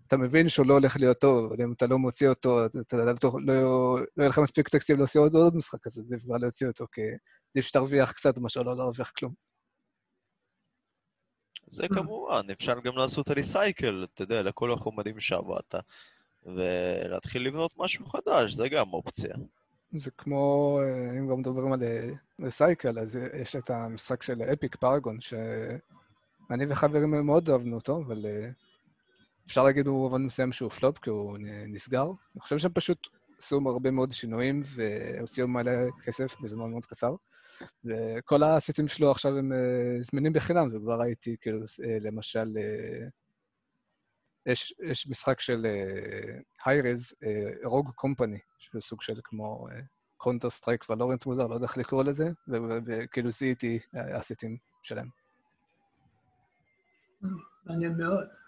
[0.10, 2.98] אתה מבין שהוא לא הולך להיות טוב, אבל אם אתה לא מוציא אותו, אתה אתה
[2.98, 6.68] לא, לא, לא יהיה לך מספיק תקציב להוציא עוד, עוד משחק כזה, עדיף כבר להוציא
[6.68, 7.02] אותו, כי
[7.54, 9.34] עדיף שתרוויח קצת מאשר לא להרוויח כלום.
[11.68, 15.76] זה כמובן, אפשר גם לעשות ריסייקל, אתה יודע, לכל החומרים שעבדת,
[16.46, 19.36] ולהתחיל לבנות משהו חדש, זה גם אופציה.
[19.92, 21.80] זה כמו, אה, אם גם מדברים על
[22.40, 28.50] ריסייקל, אז יש את המשחק של אפיק פארגון, שאני וחברים מאוד אוהבנו אותו, אבל אה,
[29.50, 31.38] אפשר להגיד הוא עבד מסוים שהוא פלופ, כי הוא
[31.68, 32.04] נסגר.
[32.04, 35.72] אני חושב שהם פשוט עשו הרבה מאוד שינויים והוציאו מלא
[36.04, 37.16] כסף בזמן מאוד קצר.
[37.86, 41.60] וכל ה asset ים שלו עכשיו הם אה, זמינים בחינם, וכבר ראיתי, כאילו,
[42.02, 42.58] למשל,
[44.46, 45.66] יש, יש משחק של
[46.66, 47.14] Hi-Rez,
[47.64, 49.68] Rogue Company, שהוא סוג של כמו
[50.18, 52.30] Counter-Strike Valorant מוזר, לא יודע איך לקרוא לזה,
[52.86, 55.08] וכאילו זיהיתי asset ים שלהם.
[57.66, 58.39] מעניין מאוד.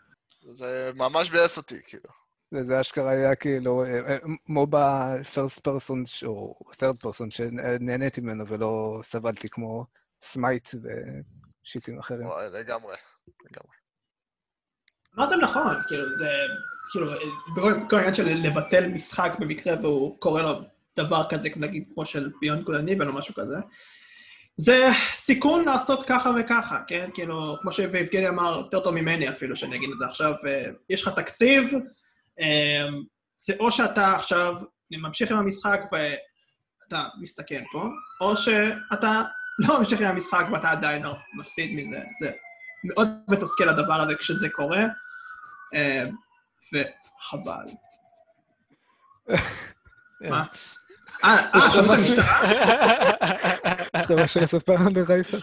[0.50, 2.10] זה ממש ביאס אותי, כאילו.
[2.54, 4.18] וזה אשכרה היה כאילו אה, אה,
[4.48, 9.86] MOBA first person או third person שנהניתי ממנו ולא סבלתי כמו
[10.22, 10.70] Smite
[11.64, 12.28] ו shit ים אחרים.
[12.28, 12.96] וואי, לגמרי,
[13.28, 13.76] לגמרי.
[15.18, 16.30] אמרתם נכון, כאילו, זה,
[16.92, 17.12] כאילו,
[17.56, 20.62] בכל העניין של לבטל משחק במקרה והוא קורא לו
[20.98, 23.56] דבר כזה, נגיד, כמו של Beyond Good and Evil או משהו כזה,
[24.58, 27.10] זה סיכון לעשות ככה וככה, כן?
[27.14, 31.02] כאילו, כמו שיבגני אמר, יותר טוב ממני אפילו, שאני אגיד את זה עכשיו, אה, יש
[31.02, 31.74] לך תקציב,
[32.40, 32.88] אה,
[33.38, 34.56] זה או שאתה עכשיו
[34.92, 37.86] ממשיך עם המשחק ואתה מסתכן פה,
[38.22, 39.24] או שאתה
[39.68, 42.00] לא ממשיך עם המשחק ואתה עדיין לא מפסיד מזה.
[42.20, 42.32] זה
[42.84, 44.86] מאוד מתסכל הדבר הזה כשזה קורה,
[45.74, 46.04] אה,
[46.74, 47.66] וחבל.
[50.30, 50.46] מה?
[51.24, 52.42] אה, אה, שמעת המשטרה?
[53.98, 55.38] יש לך משהו לספר על רייפר?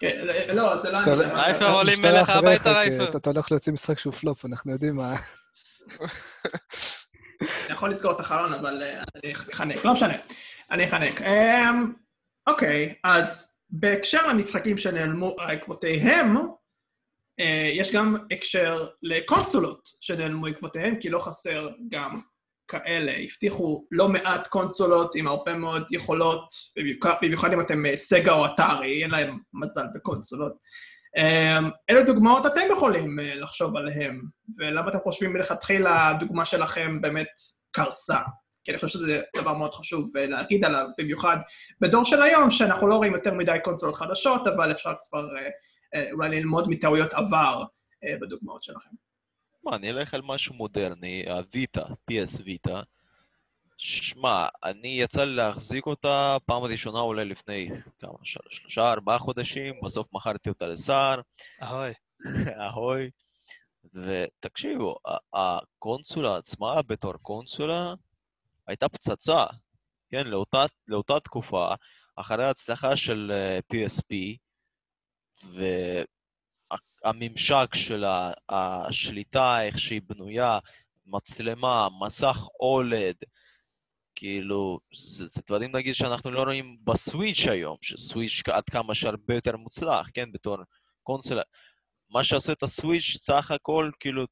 [0.00, 1.32] כן, לא, זה לא אני.
[1.32, 3.16] רייפר עולים אליך הביתה, רייפר.
[3.16, 5.16] אתה הולך להוציא משחק שהוא פלופ, אנחנו יודעים מה...
[7.40, 9.84] אני יכול לסגור את החלון, אבל אה, אני אחנק.
[9.84, 10.14] לא משנה,
[10.70, 11.20] אני אחנק.
[11.22, 11.92] אמ,
[12.46, 16.36] אוקיי, אז בהקשר למשחקים שנעלמו עקבותיהם,
[17.40, 22.20] אה, יש גם הקשר לקונסולות שנעלמו עקבותיהם, כי לא חסר גם
[22.68, 23.12] כאלה.
[23.12, 26.48] הבטיחו לא מעט קונסולות עם הרבה מאוד יכולות,
[27.22, 30.52] במיוחד אם אתם אה, סגה או אתרי, אין להם מזל בקונסולות.
[31.90, 34.22] אלה דוגמאות אתם יכולים לחשוב עליהן,
[34.58, 37.28] ולמה אתם חושבים מלכתחילה הדוגמה שלכם באמת
[37.72, 38.18] קרסה?
[38.66, 41.36] כי אני חושב שזה דבר מאוד חשוב להגיד עליו, במיוחד
[41.80, 45.48] בדור של היום, שאנחנו לא רואים יותר מדי קונסולות חדשות, אבל אפשר כבר אה,
[45.94, 47.64] אה, אולי ללמוד מטעויות עבר
[48.04, 48.90] אה, בדוגמאות שלכם.
[49.66, 52.82] מה, אני אלך על משהו מודרני, הוויטה, PS ויטה.
[53.78, 60.06] שמע, אני יצא לי להחזיק אותה פעם ראשונה אולי לפני כמה, שלושה, ארבעה חודשים, בסוף
[60.12, 61.20] מכרתי אותה לסער.
[61.62, 61.92] אהוי.
[62.66, 63.10] אהוי.
[63.94, 64.96] ותקשיבו,
[65.32, 67.94] הקונסולה עצמה בתור קונסולה
[68.66, 69.44] הייתה פצצה,
[70.10, 71.74] כן, לאותה, לאותה תקופה,
[72.16, 73.32] אחרי ההצלחה של
[73.72, 74.14] PSP,
[75.60, 76.02] אה,
[77.06, 78.04] והממשק של
[78.48, 80.58] השליטה, איך שהיא בנויה,
[81.06, 83.16] מצלמה, מסך אולד,
[84.14, 89.56] כאילו, זה, זה דברים נגיד שאנחנו לא רואים בסוויץ' היום, שסוויץ' עד כמה שהרבה יותר
[89.56, 90.56] מוצלח, כן, בתור
[91.02, 91.42] קונסולה.
[92.10, 94.24] מה שעשו את הסוויץ', סך הכל, כאילו,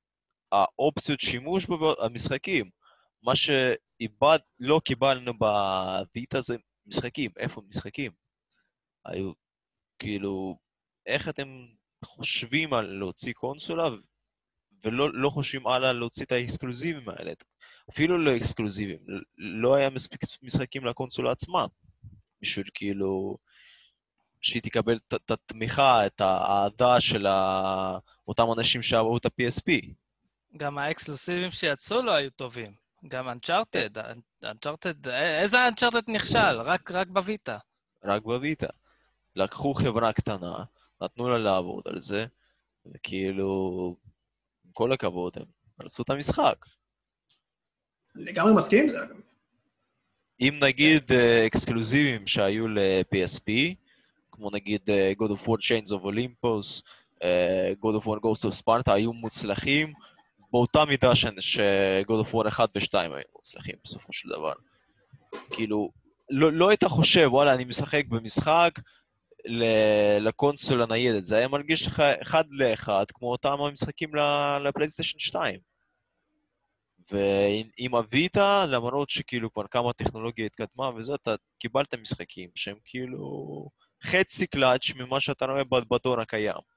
[0.52, 2.70] האופציות שימוש במשחקים.
[3.22, 6.56] מה שאיבד, לא קיבלנו בוויטה זה
[6.86, 7.30] משחקים.
[7.38, 8.12] איפה משחקים?
[9.04, 9.32] היו,
[9.98, 10.58] כאילו,
[11.06, 11.66] איך אתם
[12.04, 13.88] חושבים על להוציא קונסולה
[14.84, 17.32] ולא לא חושבים הלאה להוציא את האקסקלוזיבים האלה?
[17.90, 18.98] אפילו לא אקסקלוזיביים,
[19.38, 21.66] לא היה מספיק משחקים לקונסולה עצמה,
[22.42, 23.38] בשביל כאילו
[24.40, 27.26] שהיא תקבל את התמיכה, את האהדה של
[28.28, 29.94] אותם אנשים שאהבו את ה-PSP.
[30.56, 32.74] גם האקסקלוסיבים שיצאו לא היו טובים.
[33.08, 33.90] גם אנצ'ארטד,
[34.44, 36.60] אנצ'ארטד, איזה אנצ'ארטד נכשל?
[36.60, 37.58] רק, רק בוויטה.
[38.04, 38.66] רק בוויטה.
[39.36, 40.64] לקחו חברה קטנה,
[41.04, 42.26] נתנו לה לעבוד על זה,
[42.86, 43.96] וכאילו,
[44.64, 45.44] עם כל הכבוד, הם
[45.80, 46.66] הרסו את המשחק.
[48.14, 49.16] לגמרי מסכים עם זה, אגב.
[50.40, 53.52] אם נגיד אה, אקסקלוזיבים שהיו ל-PSP,
[54.30, 56.82] כמו נגיד אה, God of War Chains of Olympus,
[57.22, 59.92] אה, God of War Ghost of Sparta, היו מוצלחים
[60.52, 64.52] באותה מידה ש-God of War 1 ו-2 היו מוצלחים בסופו של דבר.
[65.50, 65.90] כאילו,
[66.30, 68.70] לא, לא היית חושב, וואלה, אני משחק במשחק
[70.20, 74.10] לקונסול הניידת, זה היה מרגיש לך אחד לאחד, כמו אותם המשחקים
[74.64, 75.60] לפלייסטיישן 2.
[77.10, 83.68] ועם הוויטה, למרות שכאילו כבר כמה טכנולוגיה התקדמה וזה, אתה קיבלת משחקים שהם כאילו
[84.04, 86.74] חצי קלאץ' ממה שאתה רואה בדור הקיים.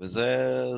[0.00, 0.26] וזה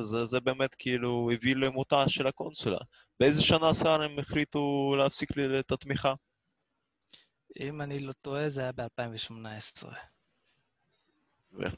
[0.01, 2.79] זה, זה באמת כאילו הביא למותה של הקונסולה.
[3.19, 6.13] באיזה שנה שר הם החליטו להפסיק את התמיכה?
[7.59, 9.87] אם אני לא טועה, זה היה ב-2018.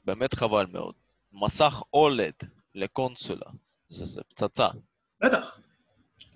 [0.06, 0.94] באמת חבל מאוד.
[1.32, 2.34] מסך אולד
[2.76, 3.46] לקונסולה,
[3.90, 4.68] זה, זה פצצה.
[5.22, 5.60] בטח.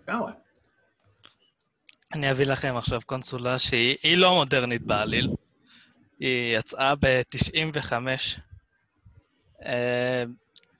[0.07, 0.31] לגמרי.
[2.13, 5.29] אני אביא לכם עכשיו קונסולה שהיא היא לא מודרנית בעליל.
[6.19, 7.93] היא יצאה ב-95.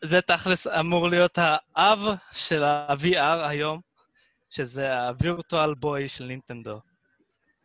[0.02, 2.00] זה תכלס אמור להיות האב
[2.32, 3.82] של ה-VR היום,
[4.50, 6.80] שזה ה-Virtual Boy של נינטנדו.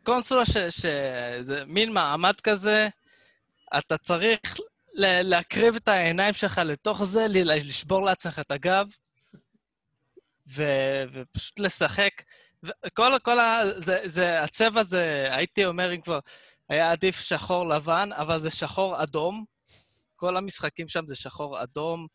[0.03, 2.89] קונסולה שזה מין מעמד כזה,
[3.79, 4.57] אתה צריך
[4.99, 8.87] להקריב את העיניים שלך לתוך זה, לשבור לעצמך את הגב,
[10.53, 12.11] ו- ופשוט לשחק.
[12.63, 13.63] וכל, כל ה...
[13.77, 16.19] זה, זה, הצבע זה, הייתי אומר, אם כבר
[16.69, 19.45] היה עדיף שחור לבן, אבל זה שחור אדום.
[20.17, 22.07] כל המשחקים שם זה שחור אדום,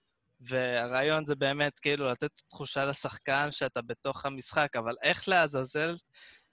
[0.42, 5.96] והרעיון זה באמת כאילו לתת תחושה לשחקן שאתה בתוך המשחק, אבל איך לעזאזל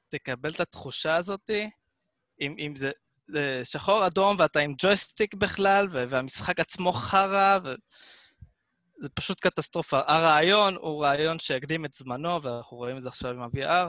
[0.09, 1.71] תקבל את התחושה הזאתי,
[2.41, 2.91] אם, אם זה,
[3.33, 7.75] זה שחור אדום ואתה עם ג'ויסטיק בכלל, והמשחק עצמו חרא, ו...
[9.01, 10.01] זה פשוט קטסטרופה.
[10.07, 13.89] הרעיון הוא רעיון שהקדים את זמנו, ואנחנו רואים את זה עכשיו עם ה-VR,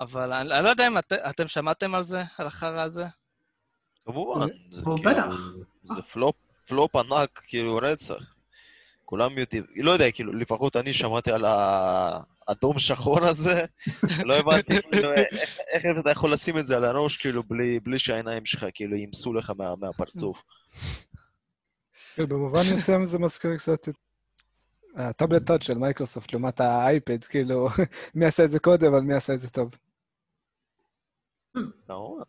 [0.00, 3.06] אבל אני, אני לא יודע אם את, אתם שמעתם על זה, על החרא הזה.
[4.04, 4.46] כמובן.
[4.48, 5.34] כאילו- בטח.
[5.96, 8.34] זה flop, flop ענק, כאילו רצח.
[9.04, 11.44] כולם יודעים, לא יודע, כאילו, לפחות אני שמעתי על
[12.78, 13.64] החרא הזה,
[14.24, 15.12] לא הבנתי כאילו,
[15.72, 19.34] איך, אתה יכול לשים את זה על הראש, כאילו, בלי, בלי שהעיניים שלך כאילו ימסו
[19.34, 20.42] לך מה, מהפרצוף.
[22.14, 23.94] כן, במובן מסוים זה מזכיר קצת את
[24.96, 27.68] הטאבלט touch של מייקרוסופט לעומת האייפד, כאילו,
[28.14, 29.74] מי עשה את זה קודם, אבל מי עשה את זה טוב.
[31.88, 32.22] נכון.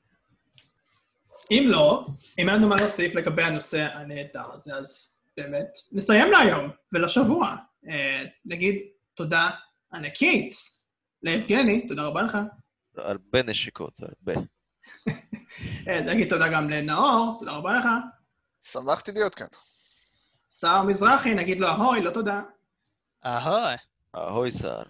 [1.52, 2.08] אם לא,
[2.40, 7.56] אם אין לנו מה להוסיף לגבי הנושא הנהדר הזה, אז באמת נסיים להיום ולשבוע.
[7.88, 8.76] אה, נגיד
[9.14, 9.50] תודה
[9.98, 10.56] ענקית
[11.24, 12.38] ליבגני, תודה רבה לך.
[12.98, 14.42] הרבה נשיקות, הרבה.
[15.88, 17.86] אה, נגיד תודה גם לנאור, תודה רבה לך.
[18.64, 19.48] שמחתי להיות כאן.
[20.50, 22.42] שר מזרחי, נגיד לו אהוי, לא תודה.
[23.26, 23.76] אהוי.
[24.16, 24.84] אהוי סער.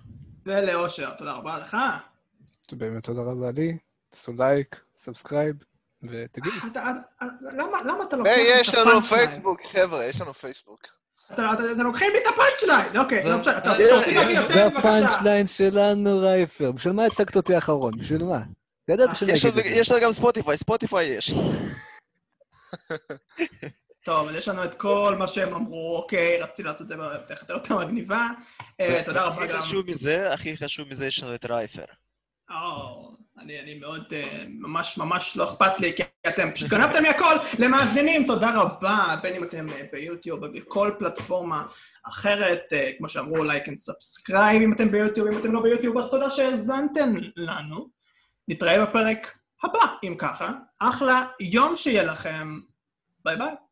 [0.46, 1.78] ולאושר, תודה רבה לך.
[2.72, 3.78] באמת תודה רבה לי,
[4.10, 5.56] תעשו לייק, subscribe,
[6.04, 6.50] ותגידו.
[6.72, 7.26] אתה- אתה-
[7.58, 9.26] למה למה אתה לוקח לי את יש לנו ה punch line?
[9.30, 10.82] פייסבוק, חבר'ה, יש לנו פייסבוק.
[11.34, 12.98] אתה- אתה- אתם לוקחים לי את ה punch line!
[12.98, 14.80] אוקיי, זה- לא משנה, אתה זה- אתה רוצה להגיד זה יותר, בבקשה.
[14.80, 16.72] ה punch line שלנו, רייפר.
[16.72, 17.98] בשביל מה הצגת אותי אחרון?
[17.98, 18.40] בשביל מה?
[18.88, 19.80] ידעת שאני יש אגיד לנו- את זה.
[19.82, 21.34] יש לנו גם ספוטיפיי, ספוטיפיי יש.
[24.06, 27.44] טוב, אז יש לנו את כל מה שהם אמרו, אוקיי, רציתי לעשות את זה בדרך
[27.50, 28.28] יותר מגניבה.
[28.80, 29.62] אה, תודה רבה הכי גם.
[29.62, 31.86] חשוב מזה, הכי חשוב מזה, יש לנו את רייפר.
[33.40, 37.36] אני, אני מאוד, אה, ממש ממש לא אכפת לי, כי אתם פשוט גנבתם לי הכל.
[37.60, 41.64] למאזינים, תודה רבה, בין אם אתם אה, ביוטיוב או בכל פלטפורמה
[42.04, 46.10] אחרת, אה, כמו שאמרו, like and subscribe אם אתם ביוטיוב, אם אתם לא ביוטיוב, אז
[46.10, 47.90] תודה שהאזנתם לנו.
[48.48, 50.52] נתראה בפרק הבא, אם ככה.
[50.80, 52.60] אחלה יום שיהיה לכם.
[53.26, 53.67] ביי ביי.